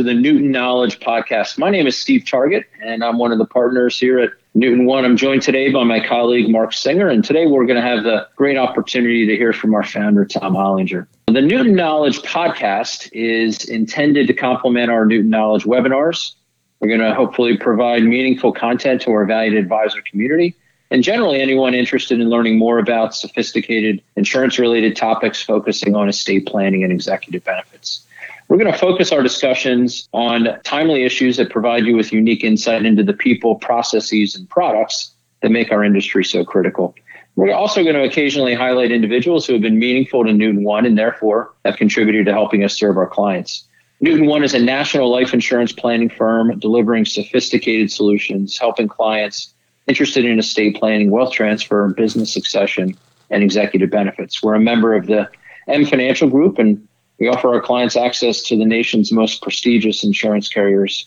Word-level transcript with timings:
to 0.00 0.04
the 0.04 0.14
Newton 0.14 0.50
Knowledge 0.50 0.98
Podcast. 0.98 1.58
My 1.58 1.68
name 1.68 1.86
is 1.86 1.94
Steve 1.94 2.24
Target, 2.24 2.64
and 2.82 3.04
I'm 3.04 3.18
one 3.18 3.32
of 3.32 3.38
the 3.38 3.44
partners 3.44 4.00
here 4.00 4.18
at 4.18 4.30
Newton 4.54 4.86
One. 4.86 5.04
I'm 5.04 5.14
joined 5.14 5.42
today 5.42 5.70
by 5.70 5.84
my 5.84 6.00
colleague 6.02 6.48
Mark 6.48 6.72
Singer, 6.72 7.08
and 7.08 7.22
today 7.22 7.46
we're 7.46 7.66
going 7.66 7.76
to 7.76 7.86
have 7.86 8.02
the 8.02 8.26
great 8.34 8.56
opportunity 8.56 9.26
to 9.26 9.36
hear 9.36 9.52
from 9.52 9.74
our 9.74 9.82
founder, 9.82 10.24
Tom 10.24 10.54
Hollinger. 10.54 11.06
The 11.26 11.42
Newton 11.42 11.74
Knowledge 11.74 12.20
Podcast 12.22 13.10
is 13.12 13.66
intended 13.66 14.26
to 14.28 14.32
complement 14.32 14.90
our 14.90 15.04
Newton 15.04 15.28
Knowledge 15.28 15.64
webinars. 15.64 16.32
We're 16.80 16.88
going 16.88 17.00
to 17.00 17.14
hopefully 17.14 17.58
provide 17.58 18.02
meaningful 18.02 18.52
content 18.54 19.02
to 19.02 19.10
our 19.10 19.26
valued 19.26 19.54
advisor 19.54 20.00
community 20.00 20.56
and 20.90 21.04
generally 21.04 21.42
anyone 21.42 21.74
interested 21.74 22.22
in 22.22 22.30
learning 22.30 22.56
more 22.56 22.78
about 22.78 23.14
sophisticated 23.14 24.02
insurance 24.16 24.58
related 24.58 24.96
topics 24.96 25.42
focusing 25.42 25.94
on 25.94 26.08
estate 26.08 26.46
planning 26.46 26.84
and 26.84 26.90
executive 26.90 27.44
benefits. 27.44 28.06
We're 28.50 28.58
going 28.58 28.72
to 28.72 28.78
focus 28.78 29.12
our 29.12 29.22
discussions 29.22 30.08
on 30.12 30.58
timely 30.64 31.04
issues 31.04 31.36
that 31.36 31.50
provide 31.50 31.86
you 31.86 31.96
with 31.96 32.12
unique 32.12 32.42
insight 32.42 32.84
into 32.84 33.04
the 33.04 33.12
people, 33.12 33.54
processes, 33.54 34.34
and 34.34 34.50
products 34.50 35.14
that 35.40 35.52
make 35.52 35.70
our 35.70 35.84
industry 35.84 36.24
so 36.24 36.44
critical. 36.44 36.96
We're 37.36 37.54
also 37.54 37.84
going 37.84 37.94
to 37.94 38.02
occasionally 38.02 38.54
highlight 38.54 38.90
individuals 38.90 39.46
who 39.46 39.52
have 39.52 39.62
been 39.62 39.78
meaningful 39.78 40.24
to 40.24 40.32
Newton 40.32 40.64
One 40.64 40.84
and 40.84 40.98
therefore 40.98 41.54
have 41.64 41.76
contributed 41.76 42.26
to 42.26 42.32
helping 42.32 42.64
us 42.64 42.76
serve 42.76 42.96
our 42.96 43.06
clients. 43.06 43.68
Newton 44.00 44.26
One 44.26 44.42
is 44.42 44.52
a 44.52 44.58
national 44.58 45.12
life 45.12 45.32
insurance 45.32 45.70
planning 45.70 46.08
firm 46.08 46.58
delivering 46.58 47.04
sophisticated 47.04 47.92
solutions, 47.92 48.58
helping 48.58 48.88
clients 48.88 49.54
interested 49.86 50.24
in 50.24 50.40
estate 50.40 50.74
planning, 50.74 51.12
wealth 51.12 51.32
transfer, 51.32 51.86
business 51.90 52.32
succession, 52.32 52.96
and 53.30 53.44
executive 53.44 53.90
benefits. 53.90 54.42
We're 54.42 54.54
a 54.54 54.60
member 54.60 54.96
of 54.96 55.06
the 55.06 55.30
M 55.68 55.86
Financial 55.86 56.28
Group 56.28 56.58
and 56.58 56.84
we 57.20 57.28
offer 57.28 57.54
our 57.54 57.60
clients 57.60 57.96
access 57.96 58.42
to 58.44 58.56
the 58.56 58.64
nation's 58.64 59.12
most 59.12 59.42
prestigious 59.42 60.02
insurance 60.02 60.48
carriers 60.48 61.06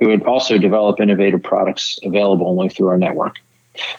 who 0.00 0.08
would 0.08 0.24
also 0.24 0.58
develop 0.58 0.98
innovative 0.98 1.42
products 1.42 1.98
available 2.02 2.48
only 2.48 2.70
through 2.70 2.88
our 2.88 2.98
network. 2.98 3.36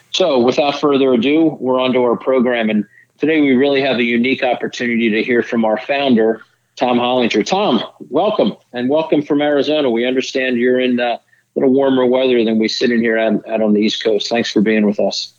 So, 0.09 0.39
without 0.39 0.79
further 0.81 1.13
ado, 1.13 1.57
we're 1.59 1.79
on 1.79 1.93
to 1.93 1.99
our 1.99 2.17
program. 2.17 2.69
And 2.69 2.85
today 3.19 3.39
we 3.39 3.51
really 3.51 3.81
have 3.81 3.97
a 3.97 4.03
unique 4.03 4.43
opportunity 4.43 5.09
to 5.11 5.23
hear 5.23 5.43
from 5.43 5.63
our 5.63 5.77
founder, 5.77 6.41
Tom 6.75 6.97
Hollinger. 6.97 7.45
Tom, 7.45 7.81
welcome 8.09 8.57
and 8.73 8.89
welcome 8.89 9.21
from 9.21 9.41
Arizona. 9.41 9.89
We 9.89 10.05
understand 10.05 10.57
you're 10.57 10.79
in 10.79 10.99
uh, 10.99 11.03
a 11.03 11.19
little 11.55 11.73
warmer 11.73 12.05
weather 12.05 12.43
than 12.43 12.57
we 12.57 12.67
sit 12.67 12.91
in 12.91 12.99
here 12.99 13.17
out, 13.17 13.47
out, 13.47 13.61
on 13.61 13.73
the 13.73 13.81
East 13.81 14.03
Coast. 14.03 14.27
Thanks 14.29 14.51
for 14.51 14.61
being 14.61 14.85
with 14.85 14.99
us. 14.99 15.33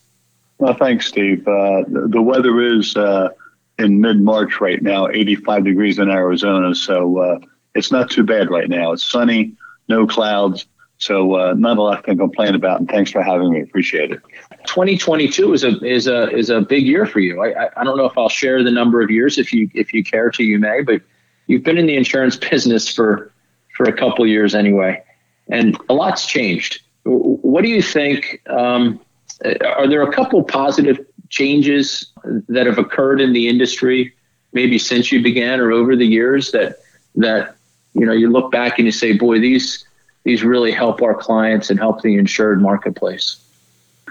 Well, 0.58 0.74
thanks, 0.74 1.06
Steve. 1.06 1.46
Uh, 1.46 1.82
the, 1.88 2.22
weather 2.22 2.60
is 2.60 2.96
uh, 2.96 3.30
in 3.78 4.00
mid 4.00 4.20
March 4.20 4.60
right 4.60 4.82
now, 4.82 5.08
85 5.08 5.64
degrees 5.64 5.98
in 5.98 6.10
Arizona. 6.10 6.74
So 6.74 7.18
uh, 7.18 7.38
it's 7.74 7.90
not 7.90 8.10
too 8.10 8.22
bad 8.22 8.50
right 8.50 8.68
now. 8.68 8.92
It's 8.92 9.04
sunny, 9.04 9.54
no 9.88 10.06
clouds. 10.06 10.66
So 10.98 11.34
uh, 11.34 11.54
not 11.54 11.78
a 11.78 11.82
lot 11.82 12.04
to 12.04 12.14
complain 12.14 12.54
about. 12.54 12.78
And 12.78 12.88
thanks 12.88 13.10
for 13.10 13.22
having 13.22 13.52
me. 13.52 13.60
Appreciate 13.60 14.12
it. 14.12 14.20
2022 14.66 15.52
is 15.52 15.64
a 15.64 15.84
is 15.84 16.06
a 16.06 16.30
is 16.30 16.48
a 16.48 16.60
big 16.60 16.86
year 16.86 17.06
for 17.06 17.18
you. 17.18 17.42
I, 17.42 17.68
I, 17.76 17.82
don't 17.82 17.96
know 17.96 18.04
if 18.04 18.16
I'll 18.16 18.28
share 18.28 18.62
the 18.62 18.70
number 18.70 19.00
of 19.02 19.10
years. 19.10 19.36
If 19.36 19.52
you 19.52 19.68
if 19.74 19.92
you 19.92 20.04
care 20.04 20.30
to, 20.30 20.44
you 20.44 20.60
may. 20.60 20.82
But 20.82 21.02
you've 21.48 21.64
been 21.64 21.76
in 21.76 21.86
the 21.86 21.96
insurance 21.96 22.36
business 22.50 22.88
for 22.92 23.32
for 23.76 23.84
a 23.88 23.92
couple 23.92 24.24
years 24.28 24.54
anyway, 24.54 25.02
and 25.48 25.76
a 25.88 25.94
lot's 25.94 26.24
changed. 26.24 26.80
What 27.04 27.62
do 27.62 27.68
you 27.68 27.82
think? 27.82 28.40
Um, 28.48 29.00
are 29.44 29.88
there 29.88 30.02
a 30.02 30.12
couple 30.12 30.44
positive 30.44 31.04
changes 31.32 32.12
that 32.48 32.66
have 32.66 32.78
occurred 32.78 33.20
in 33.20 33.32
the 33.32 33.48
industry, 33.48 34.12
maybe 34.52 34.78
since 34.78 35.10
you 35.10 35.20
began 35.22 35.58
or 35.58 35.72
over 35.72 35.96
the 35.96 36.06
years 36.06 36.52
that 36.52 36.76
that 37.16 37.56
you 37.94 38.06
know 38.06 38.12
you 38.12 38.30
look 38.30 38.52
back 38.52 38.78
and 38.78 38.86
you 38.86 38.92
say, 38.92 39.12
boy, 39.14 39.40
these 39.40 39.84
these 40.24 40.44
really 40.44 40.70
help 40.70 41.02
our 41.02 41.14
clients 41.14 41.70
and 41.70 41.80
help 41.80 42.02
the 42.02 42.16
insured 42.16 42.62
marketplace? 42.62 43.38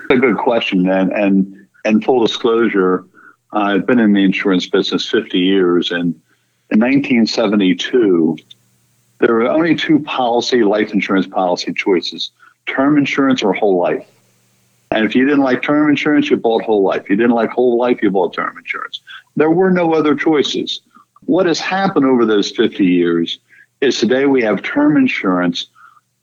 a 0.10 0.18
good 0.18 0.38
question, 0.38 0.90
and 0.90 1.12
and 1.14 1.68
and 1.86 2.04
full 2.04 2.20
disclosure, 2.20 3.06
I've 3.54 3.86
been 3.86 4.00
in 4.00 4.14
the 4.14 4.24
insurance 4.24 4.68
business 4.68 5.10
50 5.10 5.40
years, 5.40 5.92
and 5.92 6.20
in 6.70 6.80
1972, 6.80 8.38
there 9.20 9.34
were 9.36 9.50
only 9.50 9.76
two 9.76 10.00
policy 10.00 10.64
life 10.64 10.92
insurance 10.92 11.28
policy 11.28 11.72
choices: 11.74 12.32
term 12.66 12.98
insurance 12.98 13.44
or 13.44 13.54
whole 13.54 13.80
life. 13.80 14.08
And 14.92 15.06
if 15.06 15.16
you 15.16 15.26
didn't 15.26 15.44
like 15.44 15.64
term 15.64 15.90
insurance, 15.90 16.30
you 16.30 16.38
bought 16.38 16.64
whole 16.64 16.84
life. 16.84 17.10
You 17.10 17.16
didn't 17.16 17.32
like 17.32 17.50
whole 17.52 17.78
life, 17.78 18.02
you 18.02 18.12
bought 18.12 18.34
term 18.34 18.58
insurance. 18.58 19.02
There 19.36 19.50
were 19.52 19.72
no 19.72 19.94
other 19.94 20.16
choices. 20.16 20.82
What 21.26 21.46
has 21.46 21.60
happened 21.60 22.06
over 22.06 22.26
those 22.26 22.52
50 22.52 22.86
years 22.86 23.40
is 23.80 23.98
today 23.98 24.26
we 24.26 24.42
have 24.44 24.62
term 24.64 24.98
insurance 24.98 25.68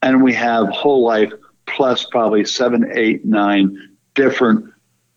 and 0.03 0.23
we 0.23 0.35
have 0.35 0.69
whole 0.69 1.03
life 1.03 1.33
plus 1.67 2.05
probably 2.05 2.45
seven, 2.45 2.91
eight, 2.95 3.25
nine 3.25 3.97
different 4.15 4.73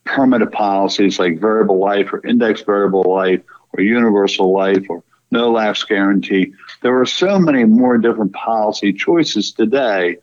permanent 0.06 0.51
policies 0.51 1.19
like 1.19 1.40
variable 1.40 1.79
life 1.79 2.11
or 2.13 2.25
index 2.25 2.61
variable 2.61 3.03
life 3.03 3.41
or 3.73 3.84
universal 3.84 4.51
life 4.51 4.85
or 4.90 5.03
no 5.29 5.51
lapse 5.51 5.84
guarantee. 5.84 6.53
There 6.81 7.00
are 7.00 7.06
so 7.06 7.40
many 7.40 7.63
more 7.63 7.97
different 7.97 8.34
policy 8.34 8.94
choices 8.94 9.51
today 9.51 10.17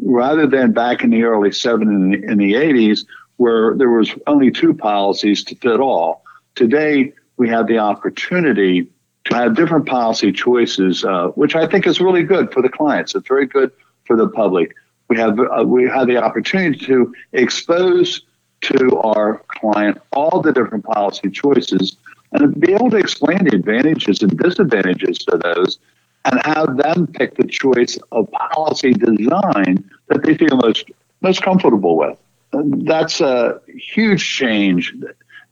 rather 0.00 0.46
than 0.46 0.72
back 0.72 1.02
in 1.02 1.10
the 1.10 1.22
early 1.22 1.50
70s 1.50 1.82
and 1.82 2.14
in 2.14 2.38
the 2.38 2.54
80s 2.54 3.04
where 3.36 3.74
there 3.76 3.90
was 3.90 4.14
only 4.26 4.50
two 4.50 4.74
policies 4.74 5.42
to 5.44 5.56
fit 5.56 5.80
all. 5.80 6.22
Today, 6.54 7.12
we 7.36 7.48
have 7.48 7.66
the 7.66 7.78
opportunity 7.78 8.86
to 9.24 9.34
have 9.34 9.56
different 9.56 9.86
policy 9.86 10.32
choices, 10.32 11.04
uh, 11.04 11.28
which 11.28 11.54
I 11.54 11.66
think 11.66 11.86
is 11.86 12.00
really 12.00 12.22
good 12.22 12.52
for 12.52 12.62
the 12.62 12.68
clients. 12.68 13.14
It's 13.14 13.26
very 13.26 13.46
good 13.46 13.70
for 14.04 14.16
the 14.16 14.28
public. 14.28 14.74
We 15.08 15.16
have 15.18 15.38
uh, 15.38 15.64
we 15.64 15.88
have 15.88 16.06
the 16.06 16.16
opportunity 16.18 16.84
to 16.86 17.14
expose 17.32 18.22
to 18.62 18.96
our 18.98 19.42
client 19.48 20.00
all 20.12 20.40
the 20.40 20.52
different 20.52 20.84
policy 20.84 21.30
choices 21.30 21.96
and 22.32 22.58
be 22.60 22.72
able 22.72 22.90
to 22.90 22.96
explain 22.96 23.44
the 23.44 23.54
advantages 23.54 24.22
and 24.22 24.36
disadvantages 24.38 25.18
to 25.18 25.36
those 25.36 25.78
and 26.24 26.40
have 26.44 26.76
them 26.76 27.06
pick 27.06 27.36
the 27.36 27.46
choice 27.46 27.98
of 28.12 28.30
policy 28.30 28.92
design 28.92 29.90
that 30.08 30.22
they 30.22 30.36
feel 30.36 30.56
most 30.56 30.90
most 31.20 31.42
comfortable 31.42 31.96
with. 31.96 32.18
That's 32.52 33.20
a 33.20 33.60
huge 33.66 34.24
change, 34.36 34.94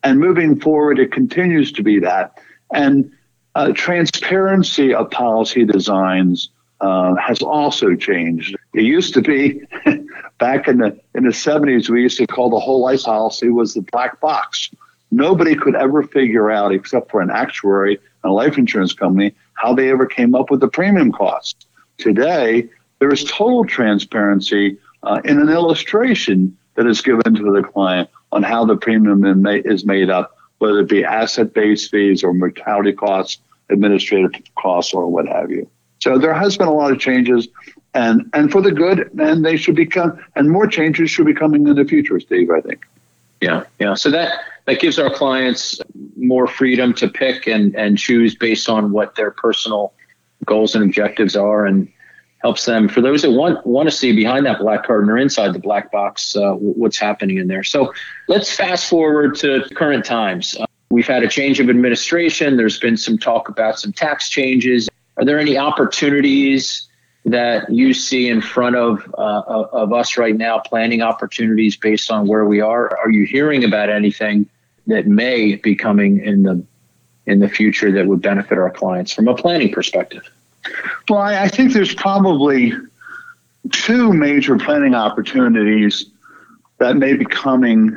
and 0.03 0.19
moving 0.19 0.60
forward, 0.60 0.98
it 0.98 1.12
continues 1.12 1.72
to 1.72 1.82
be 1.82 1.98
that. 2.00 2.38
And 2.72 3.10
uh, 3.54 3.72
transparency 3.75 4.94
of 4.94 5.10
policy 5.10 5.64
designs 5.64 6.50
uh, 6.81 7.14
has 7.16 7.42
also 7.42 7.94
changed. 7.94 8.56
It 8.75 8.82
used 8.82 9.14
to 9.14 9.22
be 9.22 9.62
back 10.38 10.69
in 10.69 10.78
the 10.78 10.98
in 11.14 11.25
the 11.25 11.31
70s, 11.31 11.88
we 11.88 12.02
used 12.02 12.19
to 12.19 12.26
call 12.26 12.50
the 12.50 12.58
whole 12.58 12.81
life 12.81 13.04
policy 13.04 13.50
was 13.50 13.75
the 13.75 13.82
black 13.92 14.20
box. 14.20 14.70
Nobody 15.10 15.54
could 15.54 15.75
ever 15.75 16.02
figure 16.02 16.50
out, 16.50 16.72
except 16.72 17.10
for 17.10 17.20
an 17.20 17.31
actuary 17.31 17.98
and 18.22 18.31
a 18.31 18.32
life 18.32 18.56
insurance 18.56 18.92
company, 18.92 19.34
how 19.60 19.75
they 19.75 19.91
ever 19.91 20.06
came 20.06 20.34
up 20.34 20.50
with 20.50 20.60
the 20.60 20.69
premium 20.69 21.12
cost. 21.12 21.66
Today, 21.98 22.69
there 22.98 23.12
is 23.12 23.25
total 23.25 23.65
transparency 23.65 24.78
uh, 25.03 25.21
in 25.25 25.38
an 25.38 25.50
illustration 25.50 26.56
that 26.76 26.87
is 26.87 27.03
given 27.03 27.34
to 27.34 27.53
the 27.53 27.62
client 27.62 28.09
on 28.32 28.43
how 28.43 28.65
the 28.65 28.76
premium 28.76 29.47
is 29.47 29.84
made 29.84 30.09
up, 30.09 30.37
whether 30.58 30.81
it 30.81 30.88
be 30.88 31.05
asset 31.05 31.52
based 31.52 31.90
fees 31.90 32.25
or 32.25 32.32
mortality 32.32 32.93
costs, 32.93 33.43
administrative 33.69 34.32
costs, 34.56 34.94
or 34.94 35.11
what 35.11 35.26
have 35.26 35.50
you. 35.50 35.69
So 35.99 36.17
there 36.17 36.32
has 36.32 36.56
been 36.56 36.69
a 36.69 36.73
lot 36.73 36.93
of 36.93 36.99
changes, 36.99 37.49
and 37.93 38.31
and 38.32 38.50
for 38.50 38.62
the 38.62 38.73
good, 38.73 39.11
and 39.19 39.44
they 39.44 39.58
should 39.58 39.76
become, 39.76 40.19
and 40.37 40.50
more 40.50 40.67
changes 40.67 41.11
should 41.11 41.26
be 41.26 41.34
coming 41.34 41.67
in 41.67 41.75
the 41.75 41.84
future, 41.84 42.19
Steve. 42.19 42.50
I 42.50 42.62
think. 42.62 42.87
Yeah, 43.40 43.64
yeah. 43.78 43.94
So 43.94 44.10
that 44.10 44.40
that 44.66 44.81
gives 44.81 44.98
our 44.98 45.12
clients 45.12 45.81
more 46.16 46.46
freedom 46.46 46.92
to 46.94 47.08
pick 47.08 47.46
and 47.46 47.75
and 47.75 47.96
choose 47.96 48.34
based 48.34 48.69
on 48.69 48.92
what 48.92 49.14
their 49.14 49.31
personal 49.31 49.94
goals 50.44 50.75
and 50.75 50.84
objectives 50.84 51.37
are, 51.37 51.64
and 51.66 51.90
helps 52.42 52.64
them 52.64 52.88
for 52.88 53.00
those 53.00 53.22
that 53.22 53.31
want 53.31 53.66
want 53.66 53.88
to 53.88 53.94
see 53.94 54.12
behind 54.12 54.44
that 54.46 54.58
black 54.58 54.84
curtain 54.84 55.08
or 55.10 55.16
inside 55.16 55.52
the 55.52 55.58
black 55.58 55.90
box 55.90 56.37
uh, 56.37 56.52
what's 56.52 56.98
happening 56.98 57.38
in 57.38 57.48
there. 57.48 57.64
So 57.64 57.92
let's 58.28 58.54
fast 58.54 58.88
forward 58.88 59.37
to 59.37 59.66
current 59.75 60.04
times. 60.04 60.56
Uh, 60.58 60.66
we've 60.90 61.06
had 61.06 61.22
a 61.22 61.28
change 61.28 61.60
of 61.60 61.70
administration. 61.70 62.56
There's 62.56 62.78
been 62.78 62.96
some 62.96 63.19
talk 63.19 63.48
about 63.48 63.78
some 63.78 63.93
tax 63.93 64.28
changes. 64.28 64.88
Are 65.16 65.25
there 65.25 65.38
any 65.38 65.56
opportunities 65.56 66.88
that 67.26 67.70
you 67.70 67.93
see 67.93 68.28
in 68.28 68.40
front 68.40 68.76
of 68.76 69.14
uh, 69.17 69.43
of 69.72 69.93
us 69.93 70.17
right 70.17 70.37
now, 70.37 70.58
planning 70.58 71.02
opportunities 71.02 71.76
based 71.76 72.11
on 72.11 72.26
where 72.26 72.44
we 72.44 72.61
are? 72.61 72.96
Are 72.99 73.11
you 73.11 73.25
hearing 73.25 73.64
about 73.64 73.90
anything 73.90 74.49
that 74.87 75.06
may 75.06 75.56
be 75.56 75.75
coming 75.75 76.25
in 76.25 76.43
the 76.43 76.64
in 77.26 77.40
the 77.40 77.49
future 77.49 77.93
that 77.93 78.06
would 78.06 78.22
benefit 78.22 78.58
our 78.58 78.70
clients 78.70 79.12
from 79.12 79.28
a 79.28 79.34
planning 79.34 79.70
perspective? 79.72 80.28
Well, 81.08 81.20
I, 81.20 81.44
I 81.44 81.49
think 81.49 81.72
there's 81.72 81.94
probably 81.94 82.72
two 83.70 84.12
major 84.12 84.56
planning 84.58 84.94
opportunities 84.94 86.06
that 86.78 86.96
may 86.96 87.14
be 87.14 87.25
coming 87.25 87.96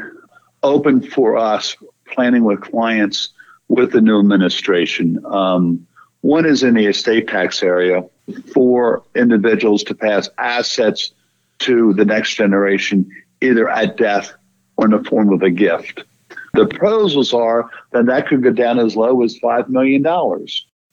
open 0.62 1.02
for 1.02 1.38
us 1.38 1.76
planning 2.12 2.44
with 2.44 2.62
clients 2.62 3.30
with 3.70 3.92
the 3.92 4.02
new 4.02 4.20
administration. 4.20 5.24
Um, 5.26 5.88
One 6.24 6.46
is 6.46 6.64
in 6.64 6.76
the 6.76 6.86
estate 6.86 7.28
tax 7.28 7.62
area 7.62 8.06
for 8.54 9.04
individuals 9.14 9.84
to 9.84 9.94
pass 9.94 10.30
assets 10.38 11.12
to 11.60 11.94
the 11.94 12.06
next 12.06 12.36
generation, 12.36 13.12
either 13.42 13.70
at 13.70 13.98
death 13.98 14.32
or 14.78 14.86
in 14.86 14.92
the 14.92 15.04
form 15.04 15.34
of 15.34 15.42
a 15.42 15.50
gift. 15.50 16.06
The 16.54 16.66
proposals 16.66 17.34
are 17.34 17.70
that 17.92 18.06
that 18.06 18.30
could 18.30 18.42
go 18.42 18.52
down 18.52 18.80
as 18.80 18.96
low 18.96 19.22
as 19.22 19.38
$5 19.38 19.68
million, 19.68 20.02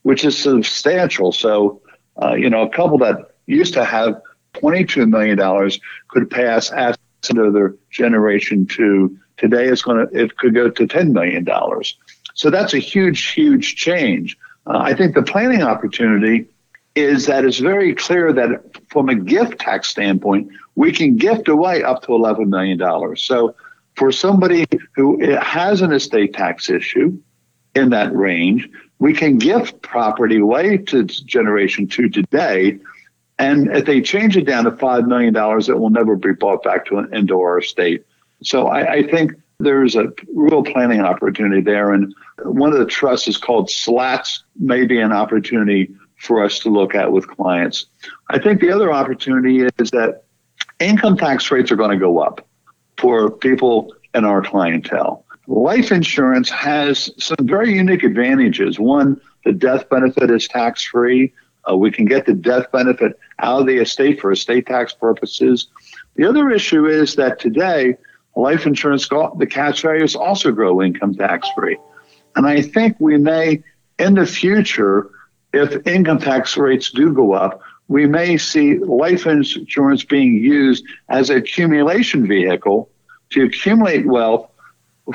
which 0.03 0.25
is 0.25 0.37
substantial. 0.37 1.31
So, 1.31 1.81
uh, 2.21 2.35
you 2.35 2.51
know, 2.51 2.63
a 2.63 2.69
couple 2.69 2.99
that 2.99 3.37
used 3.47 3.75
to 3.75 3.85
have 3.85 4.21
$22 4.55 5.09
million 5.09 5.71
could 6.09 6.29
pass 6.29 6.73
assets 6.73 6.99
to 7.23 7.53
their 7.53 7.77
generation 7.93 8.67
to 8.67 9.17
today 9.37 9.69
it's 9.69 9.83
going 9.83 10.09
to, 10.09 10.21
it 10.21 10.37
could 10.39 10.55
go 10.55 10.71
to 10.71 10.87
$10 10.89 11.13
million. 11.13 11.47
So 12.35 12.51
that's 12.51 12.75
a 12.75 12.79
huge, 12.79 13.29
huge 13.29 13.77
change. 13.77 14.37
Uh, 14.67 14.79
I 14.79 14.95
think 14.95 15.15
the 15.15 15.23
planning 15.23 15.63
opportunity 15.63 16.47
is 16.95 17.27
that 17.27 17.45
it's 17.45 17.59
very 17.59 17.95
clear 17.95 18.33
that 18.33 18.63
from 18.89 19.09
a 19.09 19.15
gift 19.15 19.61
tax 19.61 19.89
standpoint, 19.89 20.51
we 20.75 20.93
can 20.93 21.17
gift 21.17 21.49
away 21.49 21.83
up 21.83 22.03
to 22.03 22.09
$11 22.09 22.49
million. 22.49 23.17
So 23.17 23.55
for 23.97 24.11
somebody 24.11 24.67
who 24.95 25.21
has 25.37 25.83
an 25.83 25.93
estate 25.93 26.35
tax 26.35 26.69
issue 26.69 27.19
in 27.75 27.91
that 27.91 28.15
range, 28.15 28.69
we 28.99 29.15
can 29.15 29.39
gift 29.39 29.83
property 29.83 30.39
away 30.39 30.79
to 30.79 31.05
generation 31.05 31.87
two 31.87 32.09
today. 32.09 32.79
And 33.39 33.75
if 33.75 33.87
they 33.87 34.03
change 34.03 34.37
it 34.37 34.47
down 34.47 34.65
to 34.65 34.71
$5 34.71 35.07
million, 35.07 35.35
it 35.35 35.79
will 35.79 35.91
never 35.91 36.17
be 36.17 36.33
brought 36.33 36.63
back 36.63 36.87
to 36.87 36.99
an, 36.99 37.15
into 37.15 37.41
our 37.41 37.59
estate. 37.59 38.05
So 38.43 38.67
I, 38.67 38.93
I 38.93 39.03
think 39.03 39.33
there's 39.61 39.95
a 39.95 40.13
real 40.35 40.63
planning 40.63 41.01
opportunity 41.01 41.61
there. 41.61 41.93
And 41.93 42.15
one 42.43 42.73
of 42.73 42.79
the 42.79 42.87
trusts 42.87 43.29
is 43.29 43.37
called 43.37 43.69
SLATs, 43.69 44.43
maybe 44.59 45.01
an 45.01 45.13
opportunity 45.13 45.95
for 46.17 46.45
us 46.45 46.59
to 46.61 46.71
look 46.71 46.95
at 46.95 47.13
with 47.13 47.29
clients. 47.29 47.87
I 48.29 48.39
think 48.39 48.61
the 48.61 48.73
other 48.73 48.93
opportunity 48.93 49.63
is 49.63 49.91
that 49.91 50.25
income 50.79 51.17
tax 51.17 51.51
rates 51.51 51.71
are 51.71 51.77
going 51.77 51.91
to 51.91 51.99
go 51.99 52.19
up 52.19 52.47
for 52.99 53.31
people 53.31 53.95
in 54.15 54.25
our 54.25 54.43
clientele. 54.43 55.25
Life 55.47 55.93
insurance 55.93 56.51
has 56.51 57.11
some 57.19 57.39
very 57.43 57.75
unique 57.75 58.03
advantages. 58.03 58.79
One, 58.79 59.21
the 59.45 59.53
death 59.53 59.89
benefit 59.89 60.31
is 60.31 60.47
tax 60.47 60.83
free. 60.83 61.33
Uh, 61.69 61.77
we 61.77 61.91
can 61.91 62.05
get 62.05 62.27
the 62.27 62.35
death 62.35 62.71
benefit 62.73 63.19
out 63.39 63.61
of 63.61 63.67
the 63.67 63.79
estate 63.79 64.21
for 64.21 64.33
estate 64.33 64.67
tax 64.67 64.93
purposes. 64.93 65.69
The 66.17 66.29
other 66.29 66.51
issue 66.51 66.87
is 66.87 67.17
that 67.17 67.39
today, 67.39 67.97
life 68.37 68.67
insurance, 68.67 69.09
the 69.09 69.49
cash 69.49 69.83
values 69.83 70.15
also 70.15 70.53
grow 70.53 70.83
income 70.83 71.15
tax 71.15 71.49
free. 71.57 71.77
And 72.37 72.47
I 72.47 72.63
think 72.63 72.97
we 73.01 73.19
may, 73.19 73.63
in 73.99 74.15
the 74.15 74.27
future, 74.27 75.11
if 75.53 75.87
income 75.87 76.19
tax 76.19 76.57
rates 76.57 76.91
do 76.91 77.13
go 77.13 77.33
up, 77.33 77.61
we 77.89 78.07
may 78.07 78.37
see 78.37 78.79
life 78.79 79.27
insurance 79.27 80.05
being 80.05 80.35
used 80.37 80.85
as 81.09 81.29
an 81.29 81.39
accumulation 81.39 82.27
vehicle 82.27 82.89
to 83.31 83.45
accumulate 83.45 84.07
wealth 84.07 84.49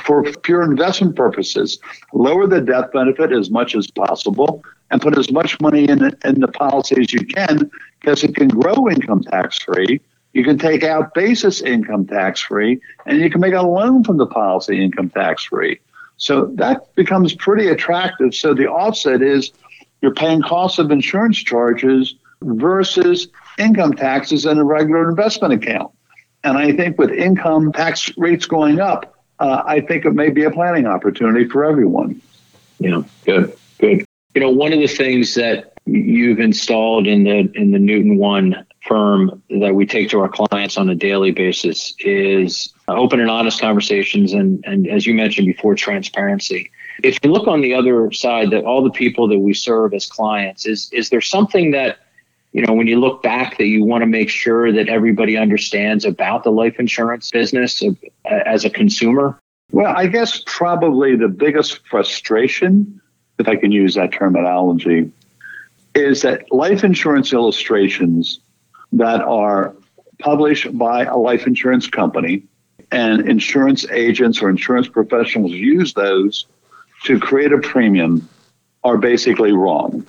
for 0.03 0.23
pure 0.23 0.61
investment 0.61 1.15
purposes. 1.15 1.79
Lower 2.13 2.47
the 2.47 2.59
death 2.59 2.91
benefit 2.91 3.31
as 3.31 3.49
much 3.49 3.75
as 3.75 3.89
possible 3.89 4.61
and 4.91 5.01
put 5.01 5.17
as 5.17 5.31
much 5.31 5.59
money 5.61 5.87
in, 5.87 6.03
in 6.25 6.41
the 6.41 6.49
policy 6.49 6.97
as 6.99 7.13
you 7.13 7.25
can 7.25 7.71
because 8.01 8.23
it 8.23 8.35
can 8.35 8.49
grow 8.49 8.89
income 8.89 9.23
tax 9.23 9.57
free. 9.59 10.01
You 10.35 10.43
can 10.43 10.57
take 10.57 10.83
out 10.83 11.13
basis 11.13 11.61
income 11.61 12.05
tax 12.07 12.41
free 12.41 12.81
and 13.05 13.19
you 13.19 13.29
can 13.29 13.39
make 13.39 13.53
a 13.53 13.61
loan 13.61 14.03
from 14.03 14.17
the 14.17 14.25
policy 14.25 14.83
income 14.83 15.09
tax 15.09 15.45
free. 15.45 15.79
So 16.17 16.47
that 16.55 16.93
becomes 16.95 17.33
pretty 17.33 17.69
attractive. 17.69 18.35
So 18.35 18.53
the 18.53 18.67
offset 18.67 19.21
is 19.21 19.53
you're 20.01 20.13
paying 20.13 20.41
costs 20.41 20.77
of 20.77 20.91
insurance 20.91 21.37
charges 21.37 22.15
versus 22.41 23.29
income 23.57 23.93
taxes 23.93 24.45
in 24.45 24.57
a 24.57 24.65
regular 24.65 25.09
investment 25.09 25.53
account. 25.53 25.93
And 26.43 26.57
I 26.57 26.73
think 26.73 26.97
with 26.97 27.11
income 27.11 27.71
tax 27.71 28.11
rates 28.17 28.45
going 28.45 28.81
up, 28.81 29.15
uh, 29.39 29.63
I 29.65 29.79
think 29.79 30.03
it 30.03 30.11
may 30.11 30.31
be 30.31 30.43
a 30.43 30.51
planning 30.51 30.85
opportunity 30.85 31.47
for 31.47 31.63
everyone. 31.63 32.21
Yeah, 32.79 33.03
good, 33.23 33.55
good. 33.79 34.05
You 34.33 34.41
know, 34.41 34.49
one 34.49 34.73
of 34.73 34.79
the 34.79 34.87
things 34.87 35.33
that 35.35 35.71
you've 35.85 36.41
installed 36.41 37.07
in 37.07 37.23
the 37.23 37.49
in 37.55 37.71
the 37.71 37.79
Newton 37.79 38.17
One 38.17 38.65
firm 38.85 39.41
that 39.49 39.75
we 39.75 39.85
take 39.85 40.09
to 40.09 40.19
our 40.19 40.29
clients 40.29 40.77
on 40.77 40.89
a 40.89 40.95
daily 40.95 41.31
basis 41.31 41.93
is 41.99 42.73
open 42.87 43.19
and 43.19 43.29
honest 43.29 43.59
conversations, 43.59 44.33
and 44.33 44.63
and 44.65 44.87
as 44.87 45.05
you 45.05 45.13
mentioned 45.13 45.47
before, 45.47 45.75
transparency. 45.75 46.71
If 47.03 47.19
you 47.23 47.31
look 47.31 47.47
on 47.47 47.61
the 47.61 47.73
other 47.73 48.11
side, 48.11 48.51
that 48.51 48.63
all 48.63 48.83
the 48.83 48.91
people 48.91 49.27
that 49.27 49.39
we 49.39 49.53
serve 49.53 49.93
as 49.93 50.05
clients, 50.05 50.65
is 50.65 50.89
is 50.91 51.09
there 51.09 51.21
something 51.21 51.71
that 51.71 51.97
you 52.53 52.65
know 52.65 52.73
when 52.73 52.87
you 52.87 52.99
look 52.99 53.21
back 53.23 53.57
that 53.57 53.67
you 53.67 53.83
want 53.83 54.01
to 54.01 54.07
make 54.07 54.29
sure 54.29 54.71
that 54.71 54.87
everybody 54.87 55.37
understands 55.37 56.05
about 56.05 56.43
the 56.43 56.51
life 56.51 56.79
insurance 56.79 57.31
business 57.31 57.81
as 58.25 58.65
a 58.65 58.69
consumer? 58.69 59.39
Well, 59.71 59.93
I 59.95 60.07
guess 60.07 60.43
probably 60.45 61.15
the 61.15 61.27
biggest 61.27 61.85
frustration, 61.87 63.01
if 63.39 63.47
I 63.47 63.55
can 63.55 63.71
use 63.71 63.95
that 63.95 64.13
terminology, 64.13 65.11
is 65.95 66.21
that 66.21 66.51
life 66.51 66.83
insurance 66.83 67.33
illustrations 67.33 68.39
that 68.95 69.21
are 69.21 69.75
published 70.19 70.77
by 70.77 71.03
a 71.03 71.17
life 71.17 71.45
insurance 71.45 71.87
company 71.87 72.43
and 72.91 73.27
insurance 73.27 73.85
agents 73.91 74.41
or 74.41 74.49
insurance 74.49 74.87
professionals 74.87 75.51
use 75.51 75.93
those 75.93 76.45
to 77.03 77.19
create 77.19 77.51
a 77.51 77.57
premium 77.57 78.27
are 78.83 78.97
basically 78.97 79.51
wrong. 79.51 80.05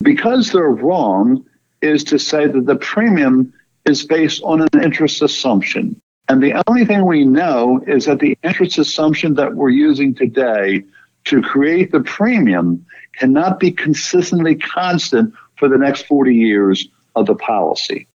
Because 0.00 0.52
they're 0.52 0.70
wrong 0.70 1.44
is 1.82 2.04
to 2.04 2.18
say 2.18 2.46
that 2.46 2.66
the 2.66 2.76
premium 2.76 3.52
is 3.84 4.04
based 4.04 4.42
on 4.42 4.62
an 4.62 4.82
interest 4.82 5.20
assumption. 5.22 6.00
And 6.28 6.42
the 6.42 6.62
only 6.68 6.84
thing 6.84 7.04
we 7.04 7.24
know 7.24 7.82
is 7.86 8.06
that 8.06 8.20
the 8.20 8.36
interest 8.42 8.78
assumption 8.78 9.34
that 9.34 9.54
we're 9.54 9.68
using 9.68 10.14
today 10.14 10.84
to 11.26 11.42
create 11.42 11.92
the 11.92 12.00
premium 12.00 12.84
cannot 13.18 13.60
be 13.60 13.70
consistently 13.70 14.54
constant 14.54 15.34
for 15.56 15.68
the 15.68 15.78
next 15.78 16.06
40 16.06 16.34
years 16.34 16.88
of 17.14 17.26
the 17.26 17.34
policy. 17.34 18.06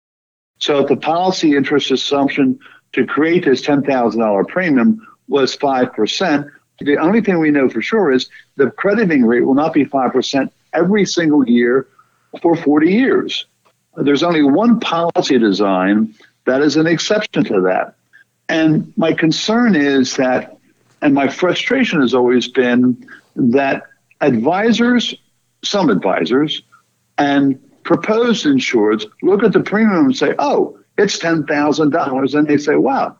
So 0.60 0.84
the 0.84 0.96
policy 0.96 1.56
interest 1.56 1.90
assumption 1.90 2.58
to 2.92 3.06
create 3.06 3.44
this 3.44 3.62
$10,000 3.62 4.48
premium 4.48 5.06
was 5.28 5.56
5%, 5.56 6.50
the 6.80 6.96
only 6.98 7.20
thing 7.20 7.38
we 7.38 7.50
know 7.50 7.68
for 7.68 7.82
sure 7.82 8.10
is 8.10 8.28
the 8.56 8.70
crediting 8.70 9.24
rate 9.24 9.44
will 9.44 9.54
not 9.54 9.72
be 9.72 9.84
5% 9.84 10.50
every 10.72 11.04
single 11.04 11.48
year 11.48 11.86
for 12.40 12.56
40 12.56 12.90
years. 12.90 13.46
There's 13.96 14.22
only 14.22 14.42
one 14.42 14.80
policy 14.80 15.38
design 15.38 16.14
that 16.46 16.62
is 16.62 16.76
an 16.76 16.86
exception 16.86 17.44
to 17.44 17.60
that. 17.62 17.94
And 18.48 18.92
my 18.96 19.12
concern 19.12 19.76
is 19.76 20.16
that, 20.16 20.56
and 21.02 21.14
my 21.14 21.28
frustration 21.28 22.00
has 22.00 22.14
always 22.14 22.48
been 22.48 23.06
that 23.36 23.84
advisors, 24.20 25.14
some 25.62 25.90
advisors, 25.90 26.62
and 27.18 27.60
proposed 27.90 28.46
insureds 28.46 29.04
look 29.20 29.42
at 29.42 29.52
the 29.52 29.58
premium 29.58 30.04
and 30.04 30.16
say, 30.16 30.32
oh, 30.38 30.78
it's 30.96 31.18
$10,000. 31.18 32.34
And 32.38 32.46
they 32.46 32.56
say, 32.56 32.76
wow, 32.76 33.16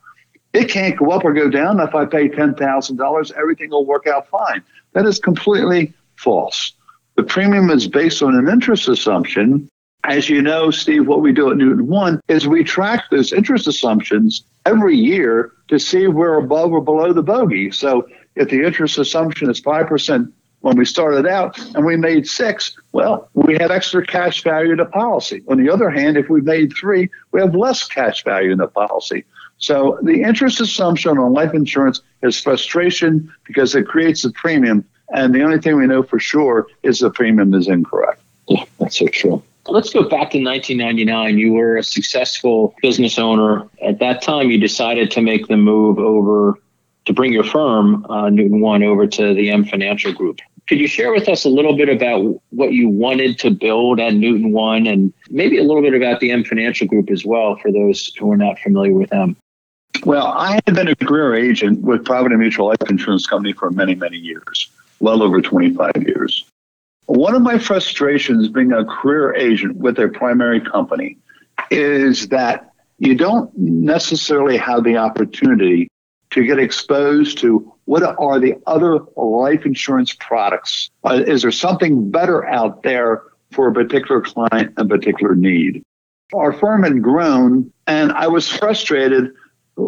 it 0.53 0.67
can't 0.67 0.97
go 0.97 1.11
up 1.11 1.25
or 1.25 1.33
go 1.33 1.50
down. 1.50 1.81
If 1.81 1.93
I 1.93 2.05
pay 2.05 2.29
$10,000, 2.29 3.33
everything 3.33 3.71
will 3.71 3.85
work 3.85 4.07
out 4.07 4.29
fine. 4.29 4.62
That 4.93 5.07
is 5.07 5.19
completely 5.19 5.93
false. 6.15 6.73
The 7.17 7.25
premium 7.25 7.69
is 7.73 7.89
based 7.89 8.23
on 8.23 8.37
an 8.37 8.49
interest 8.49 8.87
assumption. 8.87 9.69
As 10.05 10.31
you 10.31 10.41
know, 10.41 10.71
Steve, 10.71 11.09
what 11.09 11.21
we 11.21 11.33
do 11.33 11.50
at 11.50 11.57
Newton 11.57 11.89
One 11.89 12.21
is 12.29 12.47
we 12.47 12.62
track 12.62 13.07
those 13.11 13.33
interest 13.33 13.67
assumptions 13.67 14.45
every 14.67 14.97
year 14.97 15.50
to 15.67 15.81
see 15.81 16.05
if 16.05 16.12
we're 16.12 16.39
above 16.39 16.71
or 16.71 16.81
below 16.81 17.12
the 17.12 17.25
bogey. 17.25 17.73
So 17.73 18.07
if 18.37 18.50
the 18.50 18.62
interest 18.65 18.99
assumption 18.99 19.50
is 19.50 19.61
5% 19.61 20.31
when 20.61 20.76
we 20.76 20.85
started 20.85 21.26
out 21.26 21.59
and 21.75 21.85
we 21.85 21.97
made 21.97 22.26
six, 22.26 22.76
well, 22.93 23.29
we 23.35 23.57
have 23.59 23.71
extra 23.71 24.05
cash 24.05 24.43
value 24.43 24.73
in 24.73 24.79
the 24.79 24.85
policy. 24.85 25.43
On 25.49 25.62
the 25.62 25.71
other 25.71 25.90
hand, 25.90 26.17
if 26.17 26.29
we 26.29 26.40
made 26.40 26.73
three, 26.76 27.09
we 27.33 27.40
have 27.40 27.55
less 27.55 27.87
cash 27.87 28.25
value 28.25 28.52
in 28.52 28.59
the 28.59 28.69
policy. 28.69 29.25
So 29.59 29.99
the 30.02 30.23
interest 30.23 30.61
assumption 30.61 31.19
on 31.19 31.33
life 31.33 31.55
insurance 31.55 32.00
is 32.23 32.40
frustration 32.40 33.33
because 33.45 33.75
it 33.75 33.87
creates 33.87 34.25
a 34.25 34.31
premium. 34.33 34.85
And 35.12 35.35
the 35.35 35.43
only 35.43 35.61
thing 35.61 35.76
we 35.76 35.87
know 35.87 36.02
for 36.02 36.19
sure 36.19 36.67
is 36.83 37.00
the 37.00 37.11
premium 37.11 37.52
is 37.55 37.69
incorrect. 37.69 38.21
Yeah, 38.49 38.64
that's 38.79 38.99
so 38.99 39.07
true. 39.07 39.43
Let's 39.67 39.93
go 39.93 40.02
back 40.02 40.31
to 40.33 40.43
1999. 40.43 41.38
You 41.38 41.52
were 41.52 41.76
a 41.76 41.83
successful 41.83 42.75
business 42.83 43.19
owner. 43.19 43.69
At 43.85 43.99
that 43.99 44.23
time, 44.23 44.50
you 44.50 44.59
decided 44.59 45.11
to 45.12 45.21
make 45.21 45.47
the 45.47 45.57
move 45.57 45.99
over 45.99 46.59
to 47.05 47.12
bring 47.12 47.33
your 47.33 47.45
firm, 47.45 48.07
uh, 48.09 48.31
Newton 48.31 48.61
One, 48.61 48.83
over 48.83 49.07
to 49.07 49.35
the 49.35 49.50
M 49.50 49.64
Financial 49.64 50.12
Group. 50.12 50.40
Could 50.71 50.79
you 50.79 50.87
share 50.87 51.12
with 51.12 51.29
us 51.29 51.45
a 51.45 51.49
little 51.49 51.77
bit 51.77 51.89
about 51.89 52.41
what 52.50 52.73
you 52.73 52.89
wanted 52.89 53.41
to 53.41 53.50
build 53.50 53.99
at 53.99 54.15
Newton 54.15 54.53
One 54.53 54.87
and 54.87 55.12
maybe 55.29 55.59
a 55.59 55.65
little 55.65 55.83
bit 55.83 55.95
about 55.95 56.21
the 56.21 56.31
M 56.31 56.45
Financial 56.45 56.87
Group 56.87 57.11
as 57.11 57.25
well 57.25 57.57
for 57.57 57.73
those 57.73 58.15
who 58.15 58.31
are 58.31 58.37
not 58.37 58.57
familiar 58.61 58.95
with 58.95 59.11
them? 59.11 59.37
Well, 60.05 60.29
I 60.29 60.53
had 60.53 60.77
been 60.77 60.87
a 60.87 60.95
career 60.95 61.35
agent 61.35 61.81
with 61.81 62.05
Provident 62.05 62.41
Mutual 62.41 62.69
Life 62.69 62.89
Insurance 62.89 63.27
Company 63.27 63.53
for 63.53 63.73
many, 63.73 63.97
many 63.97 64.17
years, 64.17 64.71
well 65.00 65.25
over 65.25 65.41
25 65.41 65.91
years. 66.07 66.47
One 67.07 67.35
of 67.35 67.43
my 67.43 67.59
frustrations 67.59 68.47
being 68.47 68.73
a 68.73 68.85
career 68.85 69.35
agent 69.35 69.75
with 69.79 69.99
a 69.99 70.07
primary 70.07 70.61
company 70.61 71.19
is 71.73 72.29
that 72.29 72.71
you 73.00 73.17
don't 73.17 73.50
necessarily 73.59 74.57
have 74.57 74.85
the 74.85 74.99
opportunity 74.99 75.91
to 76.30 76.44
get 76.44 76.58
exposed 76.58 77.38
to 77.38 77.72
what 77.87 78.02
are 78.02 78.38
the 78.38 78.54
other 78.66 79.00
life 79.16 79.66
insurance 79.66 80.14
products? 80.18 80.90
Uh, 81.04 81.22
is 81.26 81.42
there 81.42 81.50
something 81.50 82.10
better 82.10 82.46
out 82.46 82.82
there 82.82 83.22
for 83.50 83.68
a 83.68 83.72
particular 83.72 84.20
client 84.20 84.72
and 84.76 84.88
particular 84.88 85.34
need? 85.34 85.82
Our 86.32 86.52
firm 86.52 86.84
had 86.84 87.02
grown, 87.02 87.72
and 87.88 88.12
I 88.12 88.28
was 88.28 88.49
frustrated 88.49 89.32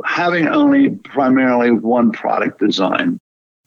having 0.05 0.49
only 0.49 0.91
primarily 0.91 1.71
one 1.71 2.11
product 2.13 2.59
design. 2.59 3.19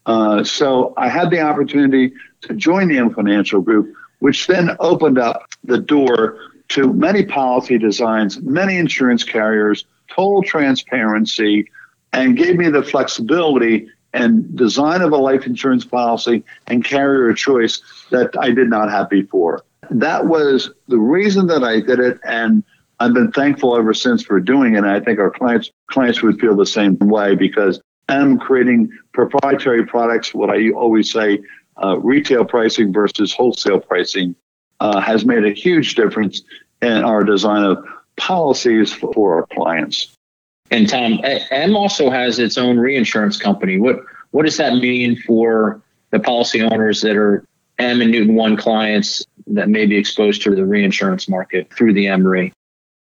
Uh, 0.06 0.44
so 0.44 0.94
I 0.98 1.08
had 1.08 1.30
the 1.30 1.42
opportunity 1.42 2.14
to 2.42 2.54
join 2.54 2.90
the 2.90 2.98
M 2.98 3.14
Financial 3.14 3.62
Group, 3.62 3.94
which 4.20 4.48
then 4.48 4.76
opened 4.80 5.18
up 5.18 5.48
the 5.64 5.78
door 5.78 6.38
to 6.70 6.92
many 6.94 7.24
policy 7.24 7.78
designs, 7.78 8.42
many 8.42 8.78
insurance 8.78 9.24
carriers, 9.24 9.86
total 10.10 10.44
transparency, 10.44 11.70
and 12.16 12.38
gave 12.38 12.56
me 12.56 12.70
the 12.70 12.82
flexibility 12.82 13.90
and 14.14 14.56
design 14.56 15.02
of 15.02 15.12
a 15.12 15.18
life 15.18 15.46
insurance 15.46 15.84
policy 15.84 16.44
and 16.68 16.84
carrier 16.84 17.34
choice 17.34 17.82
that 18.10 18.32
I 18.40 18.52
did 18.52 18.70
not 18.70 18.90
have 18.90 19.10
before. 19.10 19.64
That 19.92 20.26
was 20.26 20.72
the 20.88 20.98
reason 20.98 21.48
that 21.48 21.64
I 21.64 21.82
did 21.82 22.00
it, 22.00 22.20
and 22.24 22.64
I've 23.00 23.14
been 23.14 23.32
thankful 23.34 23.78
ever 23.78 23.94
since 23.94 24.24
for 24.24 24.40
doing 24.40 24.76
it. 24.76 24.80
And 24.80 24.88
I 24.88 25.02
think 25.02 25.20
our 25.20 25.30
clients 25.30 25.70
clients 25.88 26.24
would 26.24 26.40
feel 26.40 26.56
the 26.56 26.66
same 26.66 26.98
way 27.00 27.36
because 27.36 27.82
I'm 28.08 28.40
creating 28.40 28.90
proprietary 29.14 29.86
products. 29.86 30.34
What 30.34 30.50
I 30.50 30.70
always 30.70 31.12
say, 31.12 31.40
uh, 31.84 32.00
retail 32.00 32.46
pricing 32.46 32.94
versus 32.94 33.34
wholesale 33.34 33.82
pricing 33.82 34.36
uh, 34.80 35.02
has 35.02 35.26
made 35.26 35.44
a 35.44 35.52
huge 35.52 35.96
difference 35.96 36.42
in 36.82 37.04
our 37.04 37.24
design 37.24 37.64
of 37.64 37.86
policies 38.16 38.94
for 38.94 39.36
our 39.36 39.48
clients. 39.48 40.15
And 40.72 40.90
Tom, 40.90 41.20
M 41.24 41.76
also 41.76 42.10
has 42.10 42.40
its 42.40 42.58
own 42.58 42.78
reinsurance 42.78 43.38
company. 43.38 43.78
What 43.78 43.98
what 44.32 44.46
does 44.46 44.58
that 44.58 44.76
mean 44.76 45.16
for 45.22 45.82
the 46.10 46.20
policy 46.20 46.62
owners 46.62 47.02
that 47.02 47.16
are 47.16 47.46
M 47.78 48.02
and 48.02 48.12
Newton 48.12 48.36
One 48.36 48.58
clients 48.58 49.26
that 49.48 49.70
may 49.70 49.86
be 49.86 49.98
exposed 49.98 50.42
to 50.44 50.56
the 50.56 50.66
reinsurance 50.66 51.30
market 51.30 51.72
through 51.74 51.94
the 51.94 52.08
M 52.08 52.26
Re? 52.26 52.52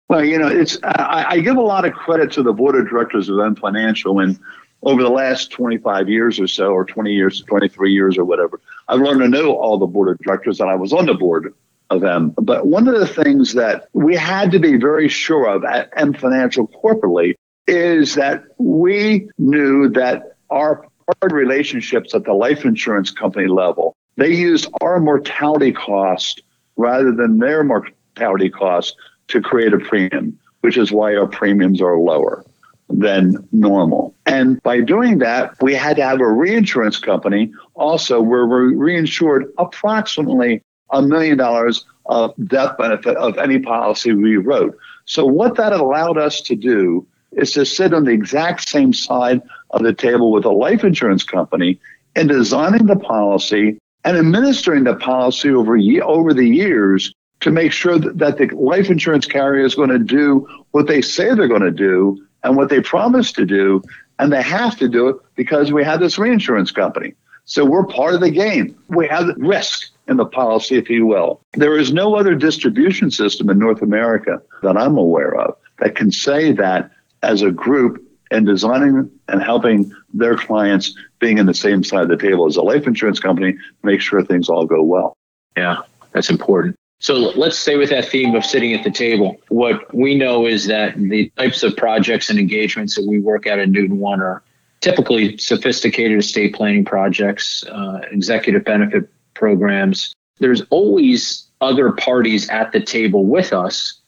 Well, 0.08 0.24
you 0.24 0.40
know, 0.40 0.48
it's 0.48 0.78
I, 0.84 1.26
I 1.30 1.40
give 1.42 1.58
a 1.58 1.62
lot 1.62 1.86
of 1.86 1.94
credit 1.94 2.32
to 2.34 2.44
the 2.44 2.54
board 2.54 2.76
of 2.76 2.90
directors 2.90 3.30
of 3.30 3.40
M 3.40 3.56
Financial, 3.56 4.20
and 4.20 4.40
over 4.82 5.04
the 5.04 5.10
last 5.10 5.52
25 5.52 6.08
years 6.08 6.40
or 6.40 6.48
so, 6.48 6.72
or 6.72 6.86
20 6.86 7.14
years, 7.14 7.44
23 7.44 7.92
years, 7.92 8.18
or 8.18 8.24
whatever, 8.24 8.62
I've 8.88 9.02
learned 9.02 9.22
to 9.22 9.28
know 9.28 9.56
all 9.56 9.78
the 9.78 9.86
board 9.86 10.10
of 10.10 10.18
directors, 10.20 10.62
and 10.62 10.70
I 10.70 10.76
was 10.76 10.94
on 10.94 11.06
the 11.06 11.14
board 11.14 11.54
of 11.90 12.02
them. 12.02 12.34
But 12.38 12.68
one 12.68 12.88
of 12.88 13.00
the 13.00 13.08
things 13.08 13.54
that 13.54 13.90
we 13.94 14.16
had 14.16 14.52
to 14.52 14.60
be 14.60 14.78
very 14.78 15.10
sure 15.10 15.48
of 15.48 15.66
at 15.66 15.92
M 15.96 16.14
Financial 16.14 16.68
corporately 16.68 17.36
is 17.70 18.16
that 18.16 18.44
we 18.58 19.30
knew 19.38 19.90
that 19.90 20.36
our 20.50 20.88
hard 21.22 21.32
relationships 21.32 22.16
at 22.16 22.24
the 22.24 22.34
life 22.34 22.66
insurance 22.66 23.12
company 23.12 23.48
level, 23.48 23.96
they 24.16 24.34
use 24.34 24.68
our 24.82 25.00
mortality 25.00 25.72
cost 25.72 26.42
rather 26.78 27.12
than 27.12 27.38
their 27.38 27.64
mortality 27.64 28.50
cost 28.50 28.96
to 29.28 29.40
create 29.42 29.74
a 29.74 29.80
premium, 29.80 30.38
which 30.62 30.78
is 30.78 30.92
why 30.92 31.16
our 31.16 31.28
premiums 31.28 31.82
are 31.82 31.98
lower 31.98 32.44
than 32.90 33.48
normal. 33.52 34.16
And 34.26 34.62
by 34.64 34.82
doing 34.82 35.20
that, 35.20 35.54
we 35.62 35.76
had 35.76 35.96
to 35.98 36.04
have 36.04 36.20
a 36.22 36.28
reinsurance 36.28 36.98
company 36.98 37.54
also 37.76 38.20
where 38.20 38.48
we 38.48 38.74
reinsured 38.74 39.44
approximately 39.60 40.64
a 40.92 41.04
million 41.04 41.38
dollars 41.38 41.86
of 42.08 42.34
death 42.48 42.76
benefit 42.80 43.16
of 43.18 43.38
any 43.38 43.60
policy 43.60 44.12
we 44.14 44.38
wrote. 44.38 44.76
So 45.06 45.24
what 45.24 45.56
that 45.58 45.72
allowed 45.72 46.18
us 46.18 46.42
to 46.42 46.56
do 46.56 47.06
is 47.34 47.52
to 47.52 47.66
sit 47.66 47.94
on 47.94 48.06
the 48.06 48.12
exact 48.12 48.68
same 48.68 48.94
side 48.94 49.42
of 49.72 49.84
the 49.84 49.94
table 49.94 50.32
with 50.32 50.46
a 50.46 50.52
life 50.52 50.84
insurance 50.84 51.24
company 51.24 51.80
in 52.16 52.28
designing 52.28 52.88
the 52.88 52.96
policy 52.96 53.80
and 54.04 54.18
administering 54.18 54.84
the 54.84 54.96
policy 54.96 55.50
over, 55.50 55.78
over 56.04 56.34
the 56.34 56.48
years 56.48 57.14
to 57.42 57.52
make 57.52 57.72
sure 57.72 57.98
that, 57.98 58.18
that 58.18 58.38
the 58.38 58.48
life 58.56 58.90
insurance 58.90 59.26
carrier 59.26 59.64
is 59.64 59.76
going 59.76 59.90
to 59.90 60.00
do 60.00 60.48
what 60.72 60.88
they 60.88 61.02
say 61.02 61.34
they're 61.34 61.48
going 61.48 61.62
to 61.62 61.72
do 61.72 62.18
and 62.44 62.56
what 62.56 62.70
they 62.70 62.82
promise 62.82 63.32
to 63.34 63.46
do. 63.46 63.82
And 64.18 64.34
they 64.34 64.42
have 64.42 64.78
to 64.80 64.90
do 64.90 65.08
it 65.08 65.18
because 65.36 65.72
we 65.72 65.84
have 65.84 66.02
this 66.02 66.18
reinsurance 66.18 66.72
company. 66.72 67.14
So 67.46 67.64
we're 67.66 67.86
part 67.86 68.14
of 68.14 68.22
the 68.22 68.30
game. 68.30 68.78
We 68.90 69.08
have 69.08 69.30
risk 69.38 69.90
in 70.08 70.18
the 70.18 70.26
policy, 70.26 70.76
if 70.76 70.90
you 70.90 71.06
will. 71.06 71.42
There 71.54 71.78
is 71.78 71.94
no 71.94 72.16
other 72.16 72.36
distribution 72.36 73.12
system 73.12 73.50
in 73.50 73.58
North 73.60 73.82
America 73.82 74.42
that 74.62 74.76
I'm 74.76 74.98
aware 74.98 75.36
of 75.36 75.56
that 75.80 75.96
can 75.96 76.12
say 76.12 76.52
that 76.54 76.92
as 77.24 77.42
a 77.42 77.52
group 77.52 78.06
and 78.32 78.46
designing 78.46 79.10
and 79.28 79.42
helping 79.42 79.92
their 80.14 80.36
clients 80.36 80.96
being 81.20 81.38
in 81.38 81.46
the 81.46 81.54
same 81.54 81.84
side 81.84 82.04
of 82.04 82.10
the 82.10 82.18
table 82.18 82.46
as 82.46 82.56
a 82.56 82.62
life 82.62 82.88
insurance 82.88 83.20
company 83.20 83.56
make 83.84 84.02
sure 84.02 84.24
things 84.24 84.50
all 84.50 84.66
go 84.66 84.84
well. 84.84 85.18
Yeah, 85.58 85.78
that's 86.12 86.30
important. 86.30 86.76
So 87.02 87.14
let's 87.16 87.58
stay 87.58 87.78
with 87.78 87.90
that 87.92 88.10
theme 88.10 88.36
of 88.36 88.46
sitting 88.46 88.74
at 88.74 88.84
the 88.84 88.92
table. 88.92 89.38
What 89.48 89.94
we 89.96 90.16
know 90.16 90.46
is 90.46 90.68
that 90.68 90.98
the 90.98 91.32
types 91.38 91.64
of 91.64 91.76
projects 91.78 92.30
and 92.30 92.38
engagements 92.38 92.96
that 92.96 93.06
we 93.08 93.20
work 93.20 93.48
at 93.48 93.58
at 93.58 93.70
Newton 93.70 94.00
One 94.00 94.22
are 94.22 94.44
typically 94.82 95.38
sophisticated 95.38 96.20
estate 96.20 96.54
planning 96.54 96.84
projects, 96.84 97.64
uh, 97.66 98.02
executive 98.12 98.66
benefit 98.66 99.10
programs. 99.34 100.14
There's 100.40 100.62
always 100.70 101.48
other 101.62 101.92
parties 101.94 102.50
at 102.50 102.72
the 102.74 102.82
table 102.82 103.26
with 103.26 103.54
us 103.54 104.00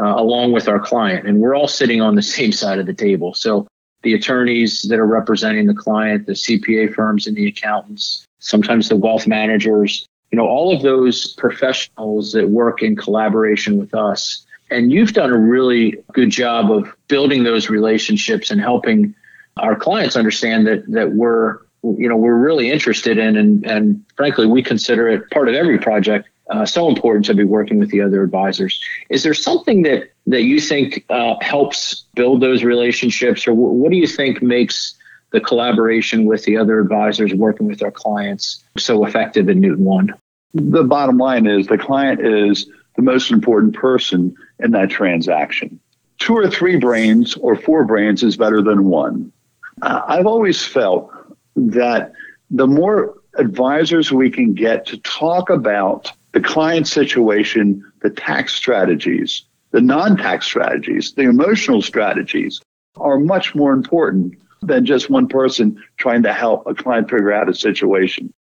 uh, 0.00 0.14
along 0.16 0.52
with 0.52 0.68
our 0.68 0.80
client. 0.80 1.26
And 1.26 1.40
we're 1.40 1.54
all 1.54 1.68
sitting 1.68 2.00
on 2.00 2.14
the 2.14 2.22
same 2.22 2.52
side 2.52 2.78
of 2.78 2.86
the 2.86 2.94
table. 2.94 3.34
So 3.34 3.66
the 4.02 4.14
attorneys 4.14 4.82
that 4.82 4.98
are 4.98 5.06
representing 5.06 5.66
the 5.66 5.74
client, 5.74 6.26
the 6.26 6.32
CPA 6.32 6.94
firms 6.94 7.26
and 7.26 7.36
the 7.36 7.46
accountants, 7.46 8.24
sometimes 8.38 8.88
the 8.88 8.96
wealth 8.96 9.26
managers, 9.26 10.06
you 10.30 10.36
know, 10.36 10.46
all 10.46 10.74
of 10.74 10.82
those 10.82 11.34
professionals 11.34 12.32
that 12.32 12.48
work 12.48 12.82
in 12.82 12.96
collaboration 12.96 13.76
with 13.76 13.94
us. 13.94 14.46
And 14.70 14.92
you've 14.92 15.12
done 15.12 15.30
a 15.30 15.38
really 15.38 15.96
good 16.12 16.30
job 16.30 16.70
of 16.70 16.94
building 17.08 17.42
those 17.42 17.68
relationships 17.68 18.50
and 18.50 18.60
helping 18.60 19.14
our 19.56 19.76
clients 19.76 20.16
understand 20.16 20.66
that 20.66 20.90
that 20.90 21.12
we're 21.12 21.58
you 21.82 22.08
know 22.08 22.16
we're 22.16 22.38
really 22.38 22.70
interested 22.70 23.18
in 23.18 23.36
and 23.36 23.66
and 23.66 24.04
frankly 24.16 24.46
we 24.46 24.62
consider 24.62 25.08
it 25.08 25.28
part 25.30 25.48
of 25.48 25.54
every 25.54 25.78
project 25.78 26.28
uh, 26.50 26.66
so 26.66 26.88
important 26.88 27.24
to 27.26 27.34
be 27.34 27.44
working 27.44 27.78
with 27.78 27.90
the 27.90 28.00
other 28.00 28.22
advisors. 28.22 28.82
Is 29.08 29.22
there 29.22 29.34
something 29.34 29.82
that 29.82 30.10
that 30.26 30.42
you 30.42 30.60
think 30.60 31.04
uh, 31.08 31.36
helps 31.40 32.04
build 32.14 32.40
those 32.40 32.64
relationships, 32.64 33.46
or 33.46 33.52
w- 33.52 33.70
what 33.70 33.90
do 33.90 33.96
you 33.96 34.06
think 34.06 34.42
makes 34.42 34.94
the 35.32 35.40
collaboration 35.40 36.24
with 36.24 36.44
the 36.44 36.56
other 36.56 36.80
advisors 36.80 37.32
working 37.32 37.66
with 37.66 37.82
our 37.82 37.90
clients 37.92 38.62
so 38.76 39.04
effective 39.04 39.48
in 39.48 39.60
Newton 39.60 39.84
One? 39.84 40.14
The 40.54 40.82
bottom 40.82 41.18
line 41.18 41.46
is 41.46 41.68
the 41.68 41.78
client 41.78 42.20
is 42.20 42.68
the 42.96 43.02
most 43.02 43.30
important 43.30 43.74
person 43.74 44.34
in 44.58 44.72
that 44.72 44.90
transaction. 44.90 45.78
Two 46.18 46.36
or 46.36 46.50
three 46.50 46.76
brains 46.76 47.36
or 47.36 47.56
four 47.56 47.84
brains 47.84 48.22
is 48.22 48.36
better 48.36 48.60
than 48.60 48.84
one. 48.84 49.32
Uh, 49.80 50.02
I've 50.06 50.26
always 50.26 50.62
felt 50.62 51.10
that 51.56 52.12
the 52.50 52.66
more 52.66 53.14
advisors 53.38 54.10
we 54.12 54.30
can 54.30 54.54
get 54.54 54.86
to 54.86 54.98
talk 54.98 55.48
about 55.48 56.12
the 56.32 56.40
client 56.40 56.86
situation, 56.86 57.84
the 58.02 58.10
tax 58.10 58.54
strategies, 58.54 59.42
the 59.70 59.80
non 59.80 60.16
tax 60.16 60.46
strategies, 60.46 61.12
the 61.12 61.22
emotional 61.22 61.82
strategies 61.82 62.60
are 62.96 63.18
much 63.18 63.54
more 63.54 63.72
important 63.72 64.34
than 64.62 64.84
just 64.84 65.08
one 65.08 65.26
person 65.26 65.82
trying 65.96 66.22
to 66.22 66.32
help 66.32 66.66
a 66.66 66.74
client 66.74 67.08
figure 67.08 67.32
out 67.32 67.48
a 67.48 67.54
situation. 67.54 68.32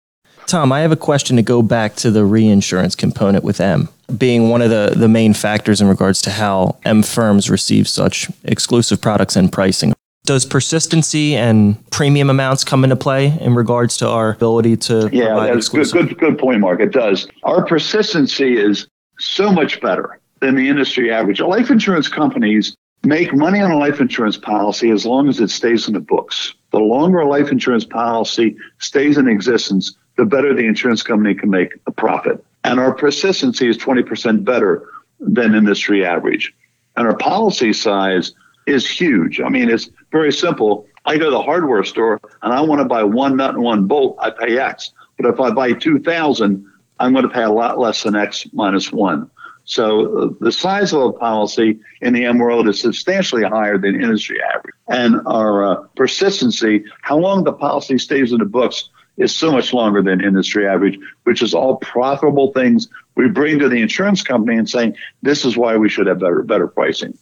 Tom, 0.47 0.73
I 0.73 0.81
have 0.81 0.93
a 0.93 0.97
question 0.97 1.37
to 1.37 1.43
go 1.43 1.61
back 1.61 1.95
to 1.97 2.11
the 2.11 2.25
reinsurance 2.25 2.95
component 2.95 3.45
with 3.45 3.61
M, 3.61 3.89
being 4.17 4.49
one 4.49 4.63
of 4.63 4.71
the, 4.71 4.95
the 4.97 5.09
main 5.09 5.35
factors 5.35 5.81
in 5.81 5.89
regards 5.89 6.23
to 6.23 6.31
how 6.31 6.79
M 6.85 7.03
firms 7.03 7.51
receive 7.51 7.87
such 7.87 8.29
exclusive 8.45 9.01
products 9.01 9.37
and 9.37 9.53
pricing. 9.53 9.93
Does 10.29 10.45
persistency 10.45 11.35
and 11.35 11.91
premium 11.91 12.29
amounts 12.29 12.63
come 12.63 12.85
into 12.85 12.97
play 12.97 13.35
in 13.41 13.55
regards 13.55 13.97
to 13.97 14.07
our 14.07 14.33
ability 14.33 14.77
to 14.77 15.09
yeah, 15.11 15.29
provide 15.29 15.55
that's 15.55 15.71
good, 15.71 15.91
good, 15.91 16.19
good 16.19 16.39
point, 16.39 16.61
Mark. 16.61 16.81
It 16.81 16.93
does. 16.93 17.27
Our 17.45 17.65
persistency 17.65 18.59
is 18.59 18.87
so 19.19 19.51
much 19.51 19.81
better 19.81 20.21
than 20.41 20.55
the 20.55 20.69
industry 20.69 21.11
average. 21.11 21.41
Life 21.41 21.71
insurance 21.71 22.09
companies 22.09 22.77
make 23.05 23.33
money 23.33 23.59
on 23.61 23.71
a 23.71 23.79
life 23.79 24.03
insurance 24.03 24.37
policy 24.37 24.91
as 24.91 25.07
long 25.07 25.31
as 25.31 25.41
it 25.41 25.49
stays 25.49 25.89
in 25.89 25.95
the 25.95 26.01
books. 26.01 26.53
The 26.73 26.79
longer 26.79 27.21
a 27.21 27.27
life 27.27 27.51
insurance 27.51 27.87
policy 27.87 28.55
stays 28.81 29.17
in 29.17 29.29
existence, 29.29 29.97
the 30.19 30.27
better 30.27 30.53
the 30.53 30.67
insurance 30.67 31.03
company 31.03 31.35
can 31.37 31.49
make 31.49 31.73
a 31.87 31.91
profit. 31.91 32.45
And 32.65 32.79
our 32.79 32.93
persistency 32.93 33.67
is 33.67 33.79
20% 33.79 34.45
better 34.45 34.87
than 35.21 35.55
industry 35.55 36.05
average. 36.05 36.55
And 36.99 37.07
our 37.07 37.17
policy 37.17 37.73
size 37.73 38.35
is 38.69 38.89
huge. 38.89 39.41
I 39.41 39.49
mean, 39.49 39.71
it's 39.71 39.91
very 40.13 40.33
simple. 40.33 40.87
I 41.05 41.17
go 41.17 41.25
to 41.25 41.31
the 41.31 41.43
hardware 41.43 41.85
store 41.85 42.21
and 42.43 42.53
I 42.53 42.61
want 42.61 42.81
to 42.81 42.85
buy 42.85 43.03
one 43.03 43.37
nut 43.37 43.55
and 43.55 43.63
one 43.63 43.87
bolt, 43.87 44.17
I 44.21 44.31
pay 44.31 44.59
X. 44.59 44.93
But 45.17 45.33
if 45.33 45.41
I 45.41 45.51
buy 45.51 45.73
2,000, 45.73 46.67
I'm 47.01 47.13
going 47.13 47.25
to 47.25 47.31
pay 47.31 47.43
a 47.43 47.51
lot 47.51 47.79
less 47.79 48.03
than 48.03 48.15
X 48.15 48.47
minus 48.53 48.93
one. 48.93 49.31
So 49.65 50.17
uh, 50.17 50.29
the 50.41 50.53
size 50.53 50.95
of 50.95 51.03
a 51.03 51.13
policy 51.13 51.79
in 52.01 52.15
the 52.15 52.25
M 52.25 52.39
world 52.39 52.69
is 52.69 52.81
substantially 52.81 53.43
higher 53.43 53.77
than 53.77 54.01
industry 54.01 54.39
average. 54.55 54.75
And 54.89 55.21
our 55.27 55.65
uh, 55.65 55.77
persistency, 55.95 56.85
how 57.03 57.19
long 57.19 57.45
the 57.45 57.53
policy 57.53 57.99
stays 57.99 58.33
in 58.33 58.39
the 58.39 58.47
books, 58.47 58.89
is 59.19 59.35
so 59.35 59.53
much 59.53 59.73
longer 59.73 60.01
than 60.01 60.25
industry 60.25 60.67
average, 60.67 60.99
which 61.25 61.43
is 61.43 61.53
all 61.53 61.77
profitable 61.77 62.53
things 62.53 62.89
we 63.17 63.29
bring 63.29 63.59
to 63.59 63.69
the 63.69 63.83
insurance 63.83 64.23
company 64.23 64.57
and 64.57 64.71
saying 64.71 64.97
this 65.23 65.45
is 65.45 65.57
why 65.57 65.77
we 65.77 65.89
should 65.89 66.07
have 66.07 66.21
better 66.21 66.43
better 66.43 66.69
pricing. 66.69 67.19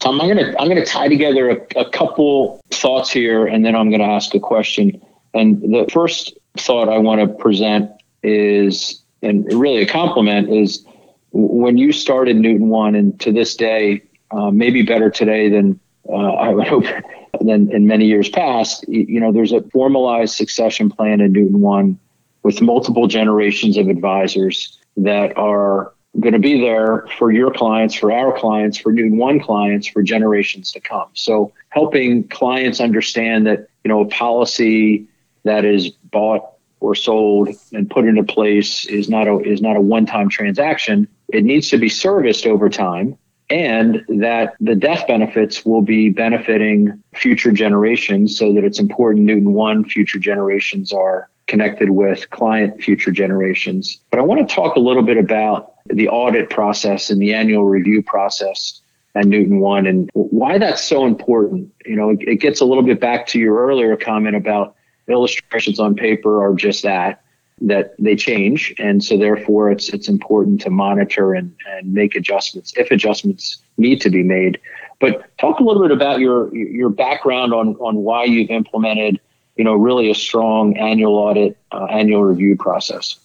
Tom, 0.00 0.18
I'm 0.20 0.28
gonna 0.28 0.54
I'm 0.58 0.68
gonna 0.68 0.84
tie 0.84 1.08
together 1.08 1.50
a, 1.50 1.80
a 1.80 1.90
couple 1.90 2.60
thoughts 2.70 3.10
here, 3.10 3.46
and 3.46 3.64
then 3.64 3.76
I'm 3.76 3.90
gonna 3.90 4.04
ask 4.04 4.34
a 4.34 4.40
question. 4.40 5.00
And 5.34 5.60
the 5.60 5.88
first 5.92 6.36
thought 6.56 6.88
I 6.88 6.98
want 6.98 7.20
to 7.20 7.28
present 7.28 7.90
is, 8.22 9.02
and 9.22 9.44
really 9.52 9.82
a 9.82 9.86
compliment, 9.86 10.50
is 10.50 10.84
when 11.32 11.76
you 11.76 11.92
started 11.92 12.36
Newton 12.36 12.70
One, 12.70 12.94
and 12.94 13.18
to 13.20 13.30
this 13.30 13.54
day, 13.54 14.02
uh, 14.30 14.50
maybe 14.50 14.82
better 14.82 15.10
today 15.10 15.50
than 15.50 15.78
uh, 16.08 16.14
I 16.14 16.48
would 16.48 16.66
hope 16.66 16.84
than 17.40 17.70
in 17.70 17.86
many 17.86 18.06
years 18.06 18.30
past. 18.30 18.88
You 18.88 19.20
know, 19.20 19.32
there's 19.32 19.52
a 19.52 19.60
formalized 19.70 20.34
succession 20.34 20.90
plan 20.90 21.20
in 21.20 21.32
Newton 21.32 21.60
One 21.60 21.98
with 22.42 22.62
multiple 22.62 23.06
generations 23.06 23.76
of 23.76 23.88
advisors 23.88 24.78
that 24.96 25.36
are 25.36 25.92
going 26.18 26.32
to 26.32 26.40
be 26.40 26.60
there 26.60 27.06
for 27.18 27.30
your 27.30 27.52
clients, 27.52 27.94
for 27.94 28.10
our 28.12 28.36
clients, 28.36 28.78
for 28.78 28.92
Newton 28.92 29.16
One 29.16 29.40
clients 29.40 29.86
for 29.86 30.02
generations 30.02 30.72
to 30.72 30.80
come. 30.80 31.08
So 31.14 31.52
helping 31.68 32.26
clients 32.28 32.80
understand 32.80 33.46
that 33.46 33.68
you 33.84 33.88
know 33.88 34.00
a 34.00 34.08
policy 34.08 35.06
that 35.44 35.64
is 35.64 35.90
bought 35.90 36.44
or 36.80 36.94
sold 36.94 37.50
and 37.72 37.88
put 37.88 38.06
into 38.06 38.24
place 38.24 38.86
is 38.86 39.08
not 39.08 39.28
a 39.28 39.38
is 39.40 39.62
not 39.62 39.76
a 39.76 39.80
one-time 39.80 40.28
transaction. 40.28 41.06
It 41.32 41.44
needs 41.44 41.68
to 41.68 41.78
be 41.78 41.88
serviced 41.88 42.46
over 42.46 42.68
time 42.68 43.16
and 43.50 44.04
that 44.08 44.54
the 44.60 44.76
death 44.76 45.06
benefits 45.08 45.64
will 45.66 45.82
be 45.82 46.08
benefiting 46.08 47.02
future 47.14 47.50
generations 47.50 48.38
so 48.38 48.52
that 48.54 48.64
it's 48.64 48.78
important 48.78 49.26
Newton 49.26 49.52
one 49.52 49.84
future 49.84 50.18
generations 50.18 50.92
are 50.92 51.28
connected 51.50 51.90
with 51.90 52.30
client 52.30 52.80
future 52.80 53.10
generations. 53.10 53.98
But 54.10 54.20
I 54.20 54.22
want 54.22 54.48
to 54.48 54.54
talk 54.54 54.76
a 54.76 54.80
little 54.80 55.02
bit 55.02 55.18
about 55.18 55.74
the 55.86 56.08
audit 56.08 56.48
process 56.48 57.10
and 57.10 57.20
the 57.20 57.34
annual 57.34 57.64
review 57.64 58.02
process 58.02 58.80
at 59.16 59.26
Newton 59.26 59.58
One 59.58 59.86
and 59.86 60.08
why 60.14 60.58
that's 60.58 60.82
so 60.82 61.04
important. 61.04 61.74
You 61.84 61.96
know, 61.96 62.16
it, 62.20 62.36
gets 62.36 62.60
a 62.60 62.64
little 62.64 62.84
bit 62.84 63.00
back 63.00 63.26
to 63.28 63.40
your 63.40 63.58
earlier 63.66 63.96
comment 63.96 64.36
about 64.36 64.76
illustrations 65.08 65.80
on 65.80 65.96
paper 65.96 66.40
are 66.40 66.54
just 66.54 66.84
that 66.84 67.22
that 67.62 67.94
they 67.98 68.16
change 68.16 68.72
and 68.78 69.04
so 69.04 69.18
therefore 69.18 69.70
it's 69.70 69.90
it's 69.90 70.08
important 70.08 70.60
to 70.62 70.70
monitor 70.70 71.34
and, 71.34 71.54
and 71.68 71.92
make 71.92 72.14
adjustments 72.14 72.72
if 72.76 72.90
adjustments 72.90 73.58
need 73.76 74.00
to 74.00 74.08
be 74.08 74.22
made 74.22 74.58
but 74.98 75.36
talk 75.36 75.60
a 75.60 75.62
little 75.62 75.82
bit 75.82 75.90
about 75.90 76.20
your 76.20 76.54
your 76.56 76.88
background 76.88 77.52
on 77.52 77.74
on 77.76 77.96
why 77.96 78.24
you've 78.24 78.48
implemented 78.48 79.20
you 79.60 79.64
know 79.64 79.74
really 79.74 80.10
a 80.10 80.14
strong 80.14 80.74
annual 80.78 81.16
audit 81.16 81.54
uh, 81.70 81.84
annual 82.00 82.24
review 82.24 82.56
process 82.56 83.16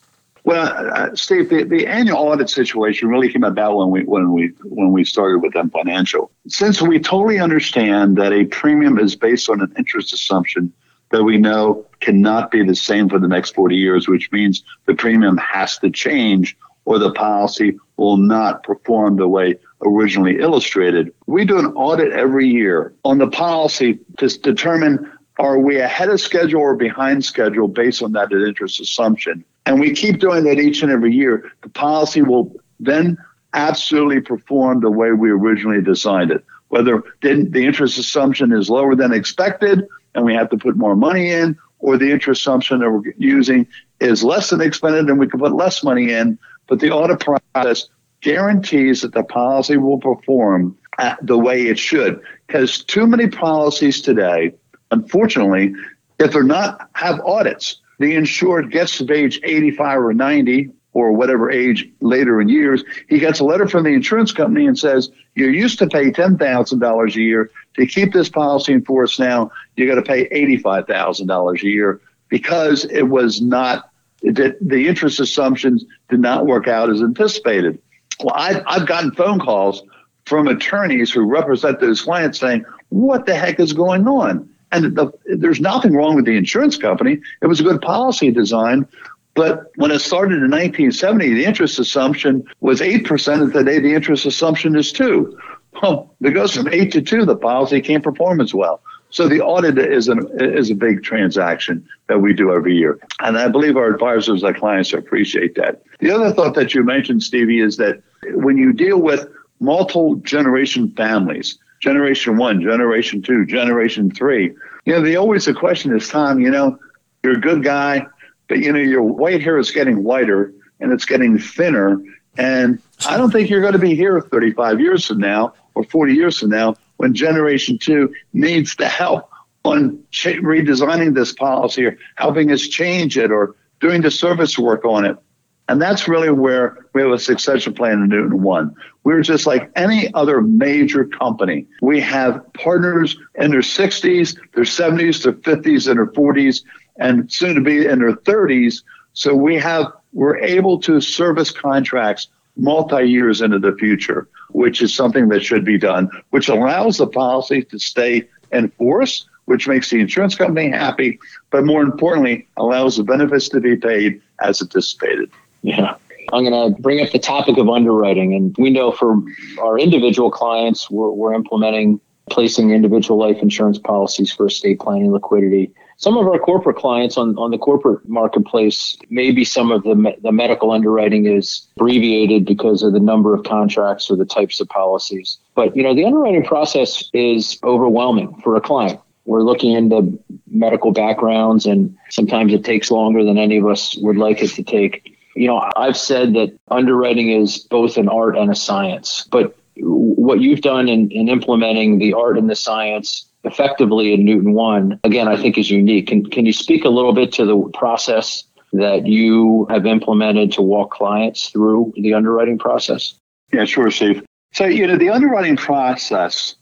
well, 0.43 0.67
uh, 0.93 1.15
Steve, 1.15 1.49
the, 1.49 1.63
the 1.63 1.87
annual 1.87 2.17
audit 2.17 2.51
situation 2.51 3.07
really 3.09 3.31
came 3.31 3.43
about 3.43 3.77
when 3.77 3.89
we 3.89 4.03
when 4.03 4.31
we 4.31 4.53
when 4.63 4.91
we 4.91 5.03
started 5.03 5.39
with 5.41 5.55
M 5.55 5.71
Financial. 5.71 6.29
Since 6.47 6.83
we 6.83 6.99
totally 6.99 7.39
understand 7.39 8.17
that 8.17 8.31
a 8.31 8.45
premium 8.45 8.99
is 8.99 9.15
based 9.15 9.49
on 9.49 9.59
an 9.61 9.73
interest 9.75 10.13
assumption 10.13 10.71
that 11.09 11.23
we 11.23 11.37
know 11.37 11.83
cannot 11.99 12.51
be 12.51 12.63
the 12.63 12.75
same 12.75 13.09
for 13.09 13.17
the 13.17 13.27
next 13.27 13.55
40 13.55 13.75
years, 13.75 14.07
which 14.07 14.31
means 14.31 14.63
the 14.85 14.93
premium 14.93 15.37
has 15.37 15.79
to 15.79 15.89
change 15.89 16.55
or 16.85 16.99
the 16.99 17.11
policy 17.11 17.79
will 17.97 18.17
not 18.17 18.63
perform 18.63 19.15
the 19.15 19.27
way 19.27 19.57
originally 19.83 20.39
illustrated. 20.39 21.13
We 21.25 21.45
do 21.45 21.57
an 21.57 21.67
audit 21.73 22.13
every 22.13 22.47
year 22.47 22.93
on 23.03 23.17
the 23.17 23.27
policy 23.27 23.99
to 24.17 24.27
determine 24.27 25.11
are 25.37 25.59
we 25.59 25.79
ahead 25.79 26.09
of 26.09 26.21
schedule 26.21 26.61
or 26.61 26.75
behind 26.75 27.25
schedule 27.25 27.67
based 27.67 28.01
on 28.01 28.13
that 28.13 28.31
interest 28.31 28.79
assumption. 28.79 29.43
And 29.65 29.79
we 29.79 29.93
keep 29.93 30.19
doing 30.19 30.43
that 30.45 30.59
each 30.59 30.83
and 30.83 30.91
every 30.91 31.13
year. 31.13 31.51
The 31.61 31.69
policy 31.69 32.21
will 32.21 32.55
then 32.79 33.17
absolutely 33.53 34.21
perform 34.21 34.81
the 34.81 34.91
way 34.91 35.11
we 35.11 35.29
originally 35.29 35.81
designed 35.81 36.31
it. 36.31 36.43
Whether 36.69 37.03
the 37.21 37.65
interest 37.65 37.97
assumption 37.97 38.51
is 38.51 38.69
lower 38.69 38.95
than 38.95 39.13
expected 39.13 39.87
and 40.13 40.25
we 40.25 40.33
have 40.33 40.49
to 40.49 40.57
put 40.57 40.77
more 40.77 40.95
money 40.95 41.31
in, 41.31 41.57
or 41.79 41.97
the 41.97 42.11
interest 42.11 42.41
assumption 42.41 42.79
that 42.79 42.89
we're 42.89 43.13
using 43.17 43.67
is 43.99 44.23
less 44.23 44.49
than 44.49 44.61
expected 44.61 45.09
and 45.09 45.19
we 45.19 45.27
can 45.27 45.39
put 45.39 45.53
less 45.53 45.83
money 45.83 46.11
in. 46.11 46.39
But 46.67 46.79
the 46.79 46.91
audit 46.91 47.19
process 47.19 47.89
guarantees 48.21 49.01
that 49.01 49.13
the 49.13 49.23
policy 49.23 49.77
will 49.77 49.99
perform 49.99 50.77
the 51.21 51.37
way 51.37 51.67
it 51.67 51.77
should. 51.77 52.21
Because 52.47 52.83
too 52.83 53.05
many 53.05 53.27
policies 53.27 54.01
today, 54.01 54.53
unfortunately, 54.91 55.73
if 56.19 56.31
they're 56.31 56.43
not 56.43 56.89
have 56.93 57.19
audits, 57.21 57.81
the 57.99 58.15
insured 58.15 58.71
gets 58.71 58.97
to 58.97 59.13
age 59.13 59.39
85 59.43 59.99
or 59.99 60.13
90 60.13 60.71
or 60.93 61.11
whatever 61.11 61.51
age 61.51 61.89
later 61.99 62.39
in 62.39 62.47
years, 62.47 62.83
he 63.09 63.19
gets 63.19 63.39
a 63.39 63.43
letter 63.43 63.67
from 63.67 63.83
the 63.83 63.89
insurance 63.89 64.31
company 64.31 64.65
and 64.65 64.79
says, 64.79 65.09
You 65.35 65.49
used 65.49 65.77
to 65.79 65.87
pay 65.87 66.11
$10,000 66.11 67.15
a 67.15 67.21
year. 67.21 67.51
To 67.75 67.85
keep 67.85 68.13
this 68.13 68.29
policy 68.29 68.71
in 68.71 68.83
force 68.85 69.19
now, 69.19 69.51
you 69.75 69.87
got 69.87 69.95
to 69.95 70.01
pay 70.01 70.29
$85,000 70.29 71.61
a 71.61 71.67
year 71.67 72.01
because 72.29 72.85
it 72.85 73.03
was 73.03 73.41
not, 73.41 73.89
that 74.23 74.57
the 74.61 74.87
interest 74.87 75.19
assumptions 75.19 75.83
did 76.09 76.21
not 76.21 76.45
work 76.45 76.67
out 76.67 76.89
as 76.89 77.01
anticipated. 77.01 77.77
Well, 78.23 78.33
I've, 78.33 78.63
I've 78.65 78.87
gotten 78.87 79.11
phone 79.11 79.39
calls 79.39 79.83
from 80.25 80.47
attorneys 80.47 81.11
who 81.11 81.25
represent 81.25 81.81
those 81.81 82.01
clients 82.01 82.39
saying, 82.39 82.63
What 82.87 83.25
the 83.25 83.35
heck 83.35 83.59
is 83.59 83.73
going 83.73 84.07
on? 84.07 84.49
And 84.71 84.95
the, 84.95 85.11
there's 85.25 85.61
nothing 85.61 85.93
wrong 85.93 86.15
with 86.15 86.25
the 86.25 86.37
insurance 86.37 86.77
company. 86.77 87.19
It 87.41 87.47
was 87.47 87.59
a 87.59 87.63
good 87.63 87.81
policy 87.81 88.31
design, 88.31 88.87
but 89.35 89.71
when 89.75 89.91
it 89.91 89.99
started 89.99 90.35
in 90.35 90.49
1970, 90.49 91.33
the 91.33 91.45
interest 91.45 91.77
assumption 91.77 92.45
was 92.61 92.79
8%, 92.79 93.41
and 93.41 93.53
today 93.53 93.79
the 93.79 93.93
interest 93.93 94.25
assumption 94.25 94.75
is 94.75 94.91
2 94.91 95.37
Well, 95.81 96.15
it 96.21 96.31
goes 96.31 96.55
from 96.55 96.69
8 96.69 96.91
to 96.93 97.01
2, 97.01 97.25
the 97.25 97.35
policy 97.35 97.81
can't 97.81 98.03
perform 98.03 98.39
as 98.39 98.53
well. 98.53 98.81
So 99.09 99.27
the 99.27 99.41
audit 99.41 99.77
is, 99.77 100.07
an, 100.07 100.27
is 100.39 100.71
a 100.71 100.75
big 100.75 101.03
transaction 101.03 101.87
that 102.07 102.19
we 102.19 102.33
do 102.33 102.51
every 102.53 102.75
year. 102.75 102.99
And 103.19 103.37
I 103.37 103.47
believe 103.49 103.77
our 103.77 103.87
advisors, 103.87 104.43
our 104.43 104.53
clients 104.53 104.93
appreciate 104.93 105.55
that. 105.55 105.83
The 105.99 106.11
other 106.11 106.33
thought 106.33 106.55
that 106.55 106.73
you 106.73 106.83
mentioned, 106.83 107.23
Stevie, 107.23 107.59
is 107.59 107.77
that 107.77 108.01
when 108.33 108.57
you 108.57 108.73
deal 108.73 108.99
with 108.99 109.27
multiple 109.59 110.15
generation 110.15 110.91
families, 110.97 111.57
generation 111.81 112.37
one, 112.37 112.61
generation 112.61 113.21
two, 113.21 113.45
generation 113.45 114.11
three, 114.11 114.55
you 114.85 114.93
know, 114.93 115.01
the 115.01 115.15
always 115.17 115.45
the 115.45 115.53
question 115.53 115.95
is, 115.95 116.07
Tom, 116.07 116.39
you 116.39 116.49
know, 116.49 116.77
you're 117.23 117.37
a 117.37 117.41
good 117.41 117.63
guy, 117.63 118.05
but 118.47 118.59
you 118.59 118.71
know 118.71 118.79
your 118.79 119.03
white 119.03 119.41
hair 119.41 119.57
is 119.57 119.71
getting 119.71 120.03
whiter 120.03 120.53
and 120.79 120.91
it's 120.91 121.05
getting 121.05 121.37
thinner. 121.39 122.01
And 122.37 122.81
i 123.07 123.17
don't 123.17 123.31
think 123.31 123.49
you're 123.49 123.61
going 123.61 123.73
to 123.73 123.79
be 123.79 123.95
here 123.95 124.21
35 124.21 124.79
years 124.79 125.05
from 125.05 125.19
now 125.19 125.53
or 125.73 125.83
40 125.83 126.13
years 126.13 126.39
from 126.39 126.49
now 126.49 126.75
when 126.97 127.13
generation 127.13 127.77
two 127.77 128.13
needs 128.33 128.75
the 128.75 128.87
help 128.87 129.29
on 129.63 130.03
redesigning 130.13 131.13
this 131.13 131.33
policy 131.33 131.85
or 131.85 131.97
helping 132.15 132.51
us 132.51 132.61
change 132.61 133.17
it 133.17 133.31
or 133.31 133.55
doing 133.79 134.01
the 134.01 134.11
service 134.11 134.57
work 134.57 134.85
on 134.85 135.05
it 135.05 135.17
and 135.67 135.81
that's 135.81 136.07
really 136.07 136.29
where 136.29 136.85
we 136.93 137.01
have 137.01 137.11
a 137.11 137.19
succession 137.19 137.73
plan 137.73 137.93
in 137.93 138.09
Newton 138.09 138.43
One. 138.43 138.75
We're 139.03 139.21
just 139.21 139.47
like 139.47 139.71
any 139.75 140.13
other 140.13 140.41
major 140.41 141.05
company. 141.05 141.65
We 141.81 141.99
have 142.01 142.41
partners 142.53 143.17
in 143.35 143.51
their 143.51 143.61
60s, 143.61 144.37
their 144.53 144.63
70s, 144.63 145.23
their 145.23 145.33
50s, 145.33 145.87
and 145.87 145.97
their 145.97 146.07
40s 146.07 146.63
and 146.97 147.31
soon 147.31 147.55
to 147.55 147.61
be 147.61 147.85
in 147.85 147.99
their 147.99 148.13
30s. 148.13 148.83
So 149.13 149.33
we 149.33 149.55
have 149.57 149.91
we're 150.13 150.37
able 150.37 150.79
to 150.81 151.01
service 151.01 151.51
contracts 151.51 152.27
multi 152.55 153.03
years 153.03 153.41
into 153.41 153.59
the 153.59 153.73
future, 153.73 154.29
which 154.51 154.81
is 154.81 154.95
something 154.95 155.27
that 155.29 155.43
should 155.43 155.65
be 155.65 155.77
done, 155.77 156.09
which 156.29 156.47
allows 156.47 156.97
the 156.97 157.07
policy 157.07 157.63
to 157.63 157.79
stay 157.79 158.27
in 158.51 158.69
force, 158.71 159.27
which 159.45 159.67
makes 159.67 159.89
the 159.89 159.99
insurance 159.99 160.35
company 160.35 160.69
happy, 160.69 161.19
but 161.51 161.65
more 161.65 161.81
importantly, 161.81 162.47
allows 162.57 162.97
the 162.97 163.03
benefits 163.03 163.49
to 163.49 163.59
be 163.59 163.75
paid 163.75 164.21
as 164.41 164.61
anticipated. 164.61 165.29
Yeah. 165.65 165.95
I'm 166.33 166.43
going 166.43 166.73
to 166.73 166.81
bring 166.81 167.01
up 167.01 167.11
the 167.11 167.19
topic 167.19 167.57
of 167.57 167.69
underwriting. 167.69 168.33
And 168.33 168.55
we 168.57 168.69
know 168.69 168.91
for 168.91 169.21
our 169.61 169.77
individual 169.77 170.31
clients, 170.31 170.89
we're, 170.89 171.11
we're 171.11 171.33
implementing 171.33 171.99
placing 172.31 172.71
individual 172.71 173.19
life 173.19 173.37
insurance 173.41 173.77
policies 173.77 174.31
for 174.31 174.47
estate 174.47 174.79
planning 174.79 175.11
liquidity 175.11 175.71
some 175.97 176.17
of 176.17 176.27
our 176.27 176.39
corporate 176.39 176.75
clients 176.75 177.17
on, 177.17 177.37
on 177.37 177.51
the 177.51 177.57
corporate 177.57 178.07
marketplace, 178.07 178.97
maybe 179.09 179.45
some 179.45 179.71
of 179.71 179.83
the, 179.83 180.15
the 180.21 180.31
medical 180.31 180.71
underwriting 180.71 181.25
is 181.25 181.67
abbreviated 181.77 182.45
because 182.45 182.83
of 182.83 182.93
the 182.93 182.99
number 182.99 183.33
of 183.33 183.43
contracts 183.43 184.11
or 184.11 184.17
the 184.17 184.25
types 184.25 184.59
of 184.59 184.67
policies. 184.67 185.37
But, 185.55 185.75
you 185.75 185.83
know, 185.83 185.95
the 185.95 186.05
underwriting 186.05 186.43
process 186.43 187.09
is 187.13 187.57
overwhelming 187.63 188.35
for 188.43 188.55
a 188.55 188.61
client. 188.61 188.99
We're 189.25 189.41
looking 189.41 189.71
into 189.71 190.19
medical 190.47 190.91
backgrounds, 190.91 191.65
and 191.65 191.97
sometimes 192.09 192.53
it 192.53 192.63
takes 192.63 192.91
longer 192.91 193.23
than 193.23 193.37
any 193.37 193.57
of 193.57 193.65
us 193.65 193.97
would 193.97 194.17
like 194.17 194.43
it 194.43 194.49
to 194.49 194.63
take. 194.63 195.14
You 195.35 195.47
know, 195.47 195.69
I've 195.75 195.97
said 195.97 196.33
that 196.33 196.57
underwriting 196.69 197.29
is 197.29 197.59
both 197.59 197.97
an 197.97 198.07
art 198.07 198.37
and 198.37 198.49
a 198.49 198.55
science, 198.55 199.27
but 199.31 199.55
what 199.77 200.39
you've 200.41 200.61
done 200.61 200.87
in, 200.87 201.11
in 201.11 201.27
implementing 201.27 201.99
the 201.99 202.13
art 202.13 202.37
and 202.37 202.49
the 202.49 202.55
science 202.55 203.29
effectively 203.43 204.13
in 204.13 204.25
Newton 204.25 204.53
One, 204.53 204.99
again, 205.03 205.27
I 205.27 205.39
think 205.39 205.57
is 205.57 205.69
unique. 205.69 206.07
Can, 206.07 206.25
can 206.25 206.45
you 206.45 206.53
speak 206.53 206.85
a 206.85 206.89
little 206.89 207.13
bit 207.13 207.31
to 207.33 207.45
the 207.45 207.57
process 207.73 208.43
that 208.73 209.05
you 209.05 209.67
have 209.69 209.85
implemented 209.85 210.51
to 210.53 210.61
walk 210.61 210.91
clients 210.91 211.49
through 211.49 211.93
the 211.95 212.13
underwriting 212.13 212.57
process? 212.57 213.15
Yeah, 213.53 213.65
sure, 213.65 213.91
Steve. 213.91 214.23
So, 214.53 214.65
you 214.65 214.87
know, 214.87 214.97
the 214.97 215.09
underwriting 215.09 215.57
process 215.57 216.55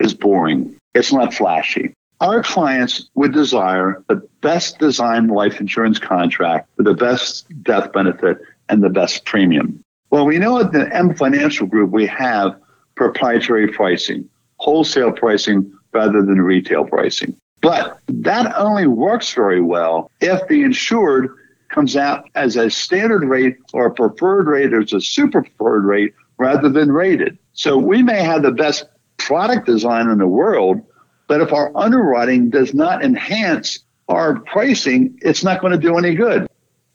is 0.00 0.14
boring. 0.14 0.76
It's 0.94 1.12
not 1.12 1.34
flashy. 1.34 1.94
Our 2.24 2.42
clients 2.42 3.10
would 3.16 3.34
desire 3.34 4.02
the 4.08 4.26
best 4.40 4.78
designed 4.78 5.30
life 5.30 5.60
insurance 5.60 5.98
contract 5.98 6.70
with 6.78 6.86
the 6.86 6.94
best 6.94 7.46
death 7.62 7.92
benefit 7.92 8.38
and 8.70 8.82
the 8.82 8.88
best 8.88 9.26
premium. 9.26 9.84
Well, 10.08 10.24
we 10.24 10.38
know 10.38 10.58
at 10.58 10.72
the 10.72 10.88
M 10.90 11.14
Financial 11.14 11.66
Group 11.66 11.90
we 11.90 12.06
have 12.06 12.58
proprietary 12.94 13.68
pricing, 13.70 14.26
wholesale 14.56 15.12
pricing 15.12 15.70
rather 15.92 16.22
than 16.22 16.40
retail 16.40 16.86
pricing. 16.86 17.36
But 17.60 17.98
that 18.08 18.56
only 18.56 18.86
works 18.86 19.34
very 19.34 19.60
well 19.60 20.10
if 20.22 20.48
the 20.48 20.62
insured 20.62 21.28
comes 21.68 21.94
out 21.94 22.30
as 22.34 22.56
a 22.56 22.70
standard 22.70 23.24
rate 23.24 23.58
or 23.74 23.84
a 23.84 23.92
preferred 23.92 24.46
rate 24.46 24.72
or 24.72 24.80
as 24.80 24.94
a 24.94 25.00
super 25.02 25.42
preferred 25.42 25.84
rate 25.84 26.14
rather 26.38 26.70
than 26.70 26.90
rated. 26.90 27.36
So 27.52 27.76
we 27.76 28.02
may 28.02 28.22
have 28.22 28.40
the 28.40 28.52
best 28.52 28.86
product 29.18 29.66
design 29.66 30.08
in 30.08 30.16
the 30.16 30.26
world, 30.26 30.80
but 31.26 31.40
if 31.40 31.52
our 31.52 31.70
underwriting 31.76 32.50
does 32.50 32.74
not 32.74 33.04
enhance 33.04 33.80
our 34.08 34.40
pricing, 34.40 35.18
it's 35.22 35.42
not 35.42 35.60
going 35.60 35.72
to 35.72 35.78
do 35.78 35.96
any 35.96 36.14
good. 36.14 36.46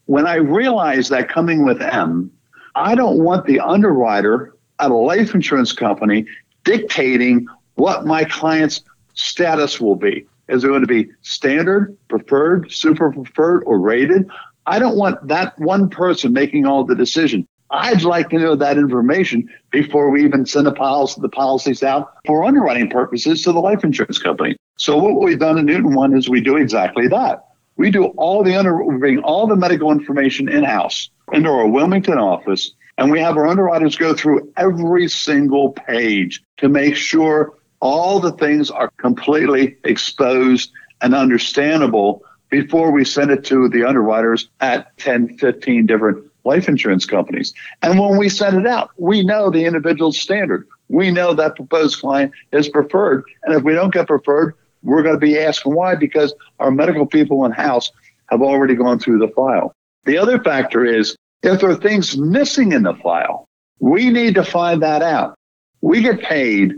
When 0.06 0.28
I 0.28 0.36
realized 0.36 1.12
that 1.12 1.30
coming 1.30 1.66
with 1.66 1.82
M, 1.82 2.32
I 2.76 2.96
don't 2.96 3.24
want 3.24 3.46
the 3.46 3.60
underwriter 3.60 4.56
at 4.80 4.92
a 4.92 4.96
life 4.96 5.34
insurance 5.34 5.72
company 5.72 6.26
dictating 6.64 7.48
what 7.76 8.06
my 8.06 8.24
client's 8.24 8.82
status 9.14 9.82
will 9.82 9.96
be. 9.96 10.26
Is 10.48 10.64
it 10.64 10.68
going 10.68 10.82
to 10.82 10.88
be 10.88 11.10
standard, 11.22 11.96
preferred, 12.08 12.72
super 12.72 13.12
preferred, 13.12 13.64
or 13.66 13.80
rated? 13.80 14.30
I 14.66 14.80
don't 14.80 14.98
want 14.98 15.28
that 15.28 15.58
one 15.60 15.90
person 15.90 16.34
making 16.34 16.66
all 16.66 16.84
the 16.84 16.96
decision. 16.96 17.48
I'd 17.72 18.02
like 18.02 18.30
to 18.30 18.40
know 18.40 18.56
that 18.56 18.78
information 18.78 19.50
before 19.72 20.10
we 20.10 20.24
even 20.24 20.46
send 20.46 20.66
the, 20.66 20.72
policy, 20.72 21.22
the 21.22 21.30
policies 21.30 21.84
out 21.84 22.14
for 22.26 22.44
underwriting 22.44 22.90
purposes 22.90 23.44
to 23.44 23.52
the 23.52 23.60
life 23.60 23.84
insurance 23.84 24.18
company. 24.18 24.58
So 24.78 24.98
what 24.98 25.22
we've 25.22 25.40
done 25.40 25.58
in 25.58 25.66
Newton 25.66 25.94
One 25.94 26.18
is 26.18 26.30
we 26.30 26.42
do 26.42 26.56
exactly 26.56 27.08
that. 27.10 27.46
We 27.78 27.92
do 27.92 28.06
all 28.18 28.44
the 28.44 28.56
under, 28.56 28.84
we 28.84 28.98
bring 28.98 29.20
all 29.20 29.48
the 29.48 29.56
medical 29.56 29.92
information 29.92 30.50
in 30.50 30.64
house 30.64 31.10
into 31.32 31.50
our 31.50 31.68
Wilmington 31.68 32.18
office, 32.18 32.74
and 32.98 33.12
we 33.12 33.20
have 33.20 33.38
our 33.38 33.48
underwriters 33.48 33.96
go 33.96 34.14
through 34.14 34.52
every 34.58 35.08
single 35.08 35.72
page 35.72 36.44
to 36.58 36.68
make 36.68 36.96
sure 36.96 37.54
all 37.80 38.20
the 38.20 38.34
things 38.34 38.70
are 38.70 38.92
completely 38.98 39.78
exposed 39.84 40.72
and 41.02 41.16
understandable 41.16 42.24
before 42.50 42.92
we 42.92 43.06
send 43.06 43.32
it 43.32 43.46
to 43.46 43.70
the 43.70 43.88
underwriters 43.88 44.50
at 44.60 44.98
10, 44.98 45.38
15 45.38 45.86
different 45.86 46.29
life 46.46 46.68
insurance 46.68 47.06
companies. 47.06 47.54
And 47.82 48.00
when 48.00 48.18
we 48.18 48.30
send 48.30 48.60
it 48.60 48.68
out, 48.68 48.92
we 48.98 49.24
know 49.24 49.50
the 49.50 49.66
individual 49.66 50.12
standard. 50.12 50.68
We 50.88 51.12
know 51.12 51.34
that 51.34 51.56
proposed 51.56 52.00
client 52.00 52.32
is 52.52 52.70
preferred. 52.70 53.24
And 53.44 53.56
if 53.56 53.64
we 53.64 53.74
don't 53.74 53.94
get 53.94 54.08
preferred, 54.08 54.56
we're 54.82 55.04
going 55.04 55.16
to 55.16 55.20
be 55.20 55.38
asking 55.38 55.76
why 55.76 55.96
because 55.96 56.34
our 56.60 56.72
medical 56.72 57.06
people 57.06 57.46
in 57.46 57.52
house 57.52 57.92
have 58.28 58.42
already 58.42 58.76
gone 58.76 59.00
through 59.00 59.20
the 59.20 59.28
file. 59.30 59.74
The 60.06 60.18
other 60.18 60.42
factor 60.42 60.86
is 60.86 61.16
if 61.44 61.62
there 61.62 61.70
are 61.70 61.76
things 61.76 62.18
missing 62.18 62.72
in 62.72 62.84
the 62.84 62.96
file, 62.96 63.48
we 63.80 64.10
need 64.10 64.36
to 64.36 64.44
find 64.44 64.82
that 64.82 65.02
out. 65.02 65.36
We 65.82 66.02
get 66.02 66.22
paid 66.22 66.74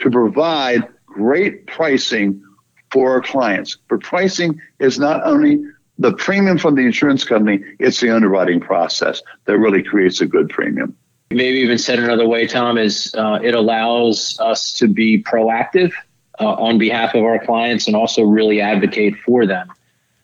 to 0.00 0.10
provide 0.10 0.86
great 1.06 1.66
pricing 1.66 2.42
for 2.90 3.10
our 3.10 3.22
clients. 3.22 3.76
But 3.88 4.00
pricing 4.00 4.60
is 4.78 4.98
not 4.98 5.24
only 5.24 5.62
the 5.98 6.12
premium 6.12 6.58
from 6.58 6.74
the 6.74 6.82
insurance 6.82 7.24
company, 7.24 7.64
it's 7.78 8.00
the 8.00 8.14
underwriting 8.14 8.60
process 8.60 9.22
that 9.46 9.58
really 9.58 9.82
creates 9.82 10.20
a 10.20 10.26
good 10.26 10.48
premium. 10.48 10.96
Maybe 11.30 11.58
even 11.58 11.78
said 11.78 11.98
another 11.98 12.28
way, 12.28 12.46
Tom, 12.46 12.78
is 12.78 13.14
uh, 13.16 13.40
it 13.42 13.54
allows 13.54 14.38
us 14.40 14.72
to 14.74 14.86
be 14.86 15.22
proactive 15.22 15.92
uh, 16.38 16.52
on 16.52 16.78
behalf 16.78 17.14
of 17.14 17.24
our 17.24 17.44
clients 17.44 17.86
and 17.86 17.96
also 17.96 18.22
really 18.22 18.60
advocate 18.60 19.16
for 19.24 19.46
them 19.46 19.68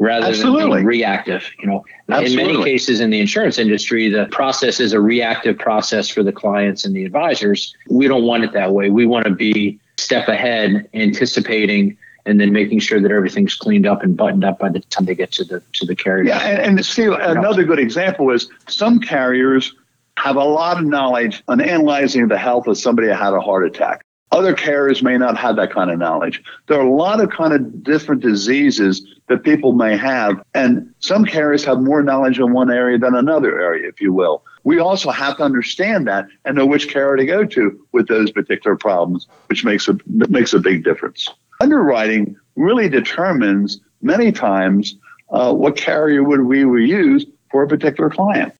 rather 0.03 0.27
Absolutely. 0.27 0.63
than 0.63 0.71
being 0.71 0.85
reactive. 0.85 1.49
You 1.61 1.69
know, 1.69 1.85
Absolutely. 2.09 2.43
in 2.43 2.47
many 2.49 2.65
cases 2.65 3.01
in 3.01 3.11
the 3.11 3.21
insurance 3.21 3.59
industry, 3.59 4.09
the 4.09 4.27
process 4.33 4.81
is 4.81 4.93
a 4.93 5.01
reactive 5.01 5.59
process 5.59 6.09
for 6.09 6.25
the 6.25 6.33
clients 6.33 6.85
and 6.85 6.95
the 6.95 7.05
advisors. 7.05 7.75
We 7.89 8.09
don't 8.09 8.25
want 8.25 8.43
it 8.43 8.53
that 8.53 8.73
way. 8.73 8.91
We 8.91 9.07
want 9.07 9.27
to 9.27 9.35
be 9.35 9.79
step 9.97 10.27
ahead, 10.27 10.89
anticipating 10.93 11.97
and 12.27 12.41
then 12.41 12.53
making 12.53 12.79
sure 12.79 13.01
that 13.01 13.11
everything's 13.11 13.55
cleaned 13.55 13.87
up 13.87 14.03
and 14.03 14.17
buttoned 14.17 14.45
up 14.45 14.59
by 14.59 14.69
the 14.69 14.81
time 14.81 15.07
they 15.07 15.15
get 15.15 15.33
to 15.33 15.45
the 15.45 15.63
to 15.75 15.87
the 15.87 15.97
carrier. 15.97 16.25
Yeah, 16.25 16.39
and, 16.39 16.79
and 16.79 16.87
Steve, 16.87 17.13
another 17.13 17.65
good 17.65 17.79
example 17.79 18.31
is 18.31 18.49
some 18.69 19.01
carriers 19.01 19.75
have 20.19 20.37
a 20.37 20.45
lot 20.45 20.79
of 20.79 20.85
knowledge 20.85 21.43
on 21.49 21.61
analyzing 21.61 22.29
the 22.29 22.39
health 22.39 22.67
of 22.67 22.79
somebody 22.79 23.09
who 23.09 23.15
had 23.15 23.33
a 23.33 23.41
heart 23.41 23.67
attack. 23.67 24.05
Other 24.31 24.55
carriers 24.55 25.03
may 25.03 25.19
not 25.19 25.37
have 25.37 25.57
that 25.57 25.71
kind 25.73 25.91
of 25.91 25.99
knowledge. 25.99 26.43
There 26.67 26.79
are 26.79 26.87
a 26.87 26.95
lot 26.95 27.21
of 27.21 27.29
kind 27.29 27.53
of 27.53 27.83
different 27.83 28.23
diseases 28.23 29.07
that 29.29 29.43
people 29.43 29.73
may 29.73 29.95
have, 29.97 30.43
and 30.55 30.93
some 31.01 31.27
carriers 31.27 31.65
have 31.65 31.81
more 31.81 32.03
knowledge 32.03 32.39
in 32.39 32.53
one 32.53 32.71
area 32.71 32.99
than 32.99 33.15
another 33.15 33.61
area, 33.61 33.89
if 33.89 34.01
you 34.01 34.13
will. 34.13 34.43
We 34.65 34.79
also 34.79 35.11
have 35.11 35.37
to 35.37 35.43
understand 35.43 36.07
that 36.07 36.29
and 36.45 36.57
know 36.57 36.65
which 36.65 36.89
carrier 36.89 37.17
to 37.17 37.27
go 37.27 37.45
to 37.45 37.87
with 37.93 38.09
those 38.09 38.31
particular 38.31 38.77
problems, 38.77 39.27
which 39.49 39.65
makes 39.65 39.87
a 39.89 39.99
makes 40.07 40.55
a 40.55 40.61
big 40.61 40.83
difference 40.83 41.29
underwriting 41.63 42.37
really 42.57 42.89
determines 42.89 43.81
many 44.03 44.33
times 44.33 44.97
uh, 45.31 45.55
what 45.55 45.77
carrier 45.77 46.23
would 46.23 46.43
we 46.43 46.59
use 46.85 47.25
for 47.51 47.63
a 47.63 47.69
particular 47.69 48.11
client. 48.11 48.53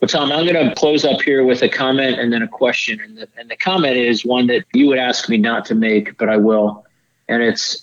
Well, 0.00 0.08
Tom, 0.08 0.32
I'm 0.32 0.46
going 0.46 0.68
to 0.68 0.74
close 0.74 1.04
up 1.04 1.20
here 1.22 1.44
with 1.44 1.62
a 1.62 1.68
comment 1.68 2.20
and 2.20 2.32
then 2.32 2.42
a 2.42 2.48
question. 2.48 3.00
And 3.00 3.16
the, 3.18 3.28
and 3.36 3.50
the 3.50 3.56
comment 3.56 3.96
is 3.96 4.24
one 4.24 4.46
that 4.48 4.64
you 4.72 4.86
would 4.88 4.98
ask 4.98 5.28
me 5.28 5.36
not 5.36 5.64
to 5.66 5.74
make, 5.74 6.16
but 6.18 6.28
I 6.28 6.36
will. 6.36 6.84
And 7.28 7.42
it's 7.42 7.82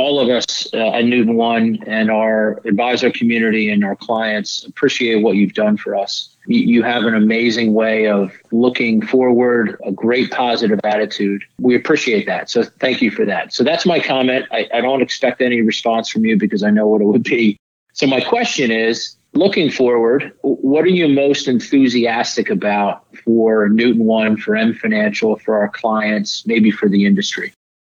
all 0.00 0.18
of 0.18 0.28
us 0.28 0.66
uh, 0.72 0.98
at 0.98 1.04
Newton 1.04 1.34
One 1.36 1.78
and 1.86 2.10
our 2.10 2.60
advisor 2.64 3.10
community 3.10 3.70
and 3.70 3.84
our 3.84 3.96
clients 3.96 4.64
appreciate 4.64 5.22
what 5.22 5.36
you've 5.36 5.54
done 5.54 5.76
for 5.76 5.94
us 5.94 6.30
you 6.46 6.82
have 6.82 7.04
an 7.04 7.14
amazing 7.14 7.74
way 7.74 8.08
of 8.08 8.32
looking 8.50 9.02
forward, 9.02 9.78
a 9.84 9.92
great 9.92 10.30
positive 10.30 10.80
attitude. 10.84 11.44
We 11.60 11.76
appreciate 11.76 12.26
that. 12.26 12.50
So 12.50 12.64
thank 12.64 13.02
you 13.02 13.10
for 13.10 13.24
that. 13.24 13.52
So 13.52 13.62
that's 13.62 13.86
my 13.86 14.00
comment. 14.00 14.46
I, 14.50 14.68
I 14.72 14.80
don't 14.80 15.02
expect 15.02 15.40
any 15.40 15.60
response 15.60 16.08
from 16.08 16.24
you 16.24 16.36
because 16.36 16.62
I 16.62 16.70
know 16.70 16.88
what 16.88 17.02
it 17.02 17.04
would 17.04 17.22
be. 17.22 17.56
So 17.92 18.06
my 18.06 18.20
question 18.20 18.70
is 18.70 19.16
looking 19.32 19.70
forward, 19.70 20.32
what 20.42 20.84
are 20.84 20.88
you 20.88 21.08
most 21.08 21.46
enthusiastic 21.46 22.50
about 22.50 23.04
for 23.24 23.68
Newton 23.68 24.04
One, 24.04 24.36
for 24.36 24.56
M 24.56 24.74
Financial, 24.74 25.36
for 25.36 25.58
our 25.58 25.68
clients, 25.68 26.46
maybe 26.46 26.70
for 26.70 26.88
the 26.88 27.04
industry? 27.04 27.52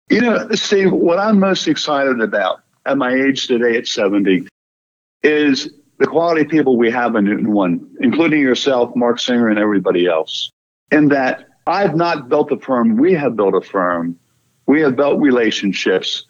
You 0.10 0.22
know, 0.22 0.48
Steve, 0.54 0.94
what 0.94 1.20
I'm 1.20 1.40
most 1.40 1.68
excited 1.68 2.22
about 2.22 2.62
at 2.86 2.98
my 2.98 3.14
age 3.14 3.48
today 3.48 3.78
at 3.78 3.88
70 3.88 4.48
is 5.22 5.70
the 6.00 6.08
quality 6.08 6.46
people 6.46 6.78
we 6.78 6.90
have 6.92 7.16
in 7.16 7.26
Newton 7.26 7.52
One, 7.52 7.86
including 8.00 8.40
yourself, 8.40 8.96
Mark 8.96 9.20
Singer, 9.20 9.50
and 9.50 9.60
everybody 9.60 10.08
else, 10.08 10.50
in 10.92 11.10
that 11.10 11.48
I've 11.66 11.96
not 11.96 12.30
built 12.30 12.52
a 12.54 12.58
firm, 12.58 12.96
we 12.96 13.14
have 13.14 13.36
built 13.36 13.54
a 13.54 13.62
firm. 13.62 14.18
We 14.66 14.80
have 14.82 14.96
built 14.96 15.20
relationships 15.20 16.26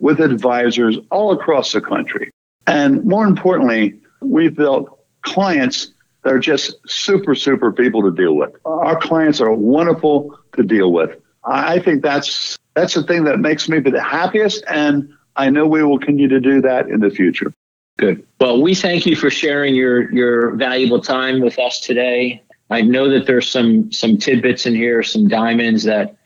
with 0.00 0.20
advisors 0.20 0.96
all 1.10 1.32
across 1.32 1.72
the 1.72 1.82
country. 1.82 2.30
And 2.66 3.04
more 3.04 3.26
importantly, 3.26 4.00
we've 4.22 4.56
built 4.56 4.98
clients 5.22 5.92
that 6.24 6.32
are 6.32 6.38
just 6.38 6.76
super, 6.86 7.34
super 7.34 7.72
people 7.72 8.02
to 8.02 8.10
deal 8.10 8.36
with. 8.36 8.52
Our 8.64 8.98
clients 8.98 9.40
are 9.42 9.52
wonderful 9.52 10.38
to 10.56 10.62
deal 10.62 10.92
with. 10.92 11.18
I 11.44 11.78
think 11.78 12.02
that's 12.02 12.58
that's 12.78 12.94
the 12.94 13.02
thing 13.02 13.24
that 13.24 13.40
makes 13.40 13.68
me 13.68 13.80
be 13.80 13.90
the 13.90 14.02
happiest, 14.02 14.62
and 14.68 15.12
I 15.34 15.50
know 15.50 15.66
we 15.66 15.82
will 15.82 15.98
continue 15.98 16.28
to 16.28 16.40
do 16.40 16.60
that 16.60 16.88
in 16.88 17.00
the 17.00 17.10
future. 17.10 17.52
Good. 17.96 18.24
Well, 18.38 18.62
we 18.62 18.76
thank 18.76 19.04
you 19.06 19.16
for 19.16 19.30
sharing 19.30 19.74
your 19.74 20.12
your 20.12 20.52
valuable 20.52 21.00
time 21.00 21.40
with 21.40 21.58
us 21.58 21.80
today. 21.80 22.42
I 22.70 22.82
know 22.82 23.10
that 23.10 23.26
there's 23.26 23.48
some 23.48 23.90
some 23.90 24.16
tidbits 24.16 24.66
in 24.66 24.74
here, 24.76 25.02
some 25.02 25.26
diamonds 25.26 25.82
that 25.84 26.16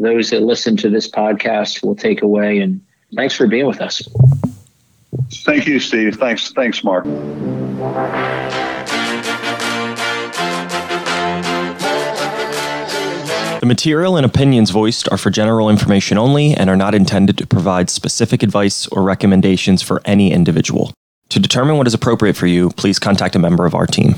those 0.00 0.30
that 0.30 0.42
listen 0.42 0.76
to 0.78 0.88
this 0.88 1.08
podcast 1.08 1.84
will 1.84 1.94
take 1.94 2.22
away. 2.22 2.58
And 2.58 2.80
thanks 3.14 3.36
for 3.36 3.46
being 3.46 3.66
with 3.66 3.80
us. 3.80 4.02
Thank 5.44 5.68
you, 5.68 5.78
Steve. 5.78 6.16
Thanks. 6.16 6.52
Thanks, 6.52 6.82
Mark. 6.82 7.04
The 13.60 13.66
material 13.66 14.16
and 14.16 14.24
opinions 14.24 14.70
voiced 14.70 15.06
are 15.10 15.18
for 15.18 15.28
general 15.28 15.68
information 15.68 16.16
only 16.16 16.54
and 16.54 16.70
are 16.70 16.76
not 16.76 16.94
intended 16.94 17.36
to 17.36 17.46
provide 17.46 17.90
specific 17.90 18.42
advice 18.42 18.86
or 18.86 19.02
recommendations 19.02 19.82
for 19.82 20.00
any 20.06 20.32
individual. 20.32 20.94
To 21.28 21.38
determine 21.38 21.76
what 21.76 21.86
is 21.86 21.92
appropriate 21.92 22.36
for 22.36 22.46
you, 22.46 22.70
please 22.70 22.98
contact 22.98 23.36
a 23.36 23.38
member 23.38 23.66
of 23.66 23.74
our 23.74 23.86
team. 23.86 24.14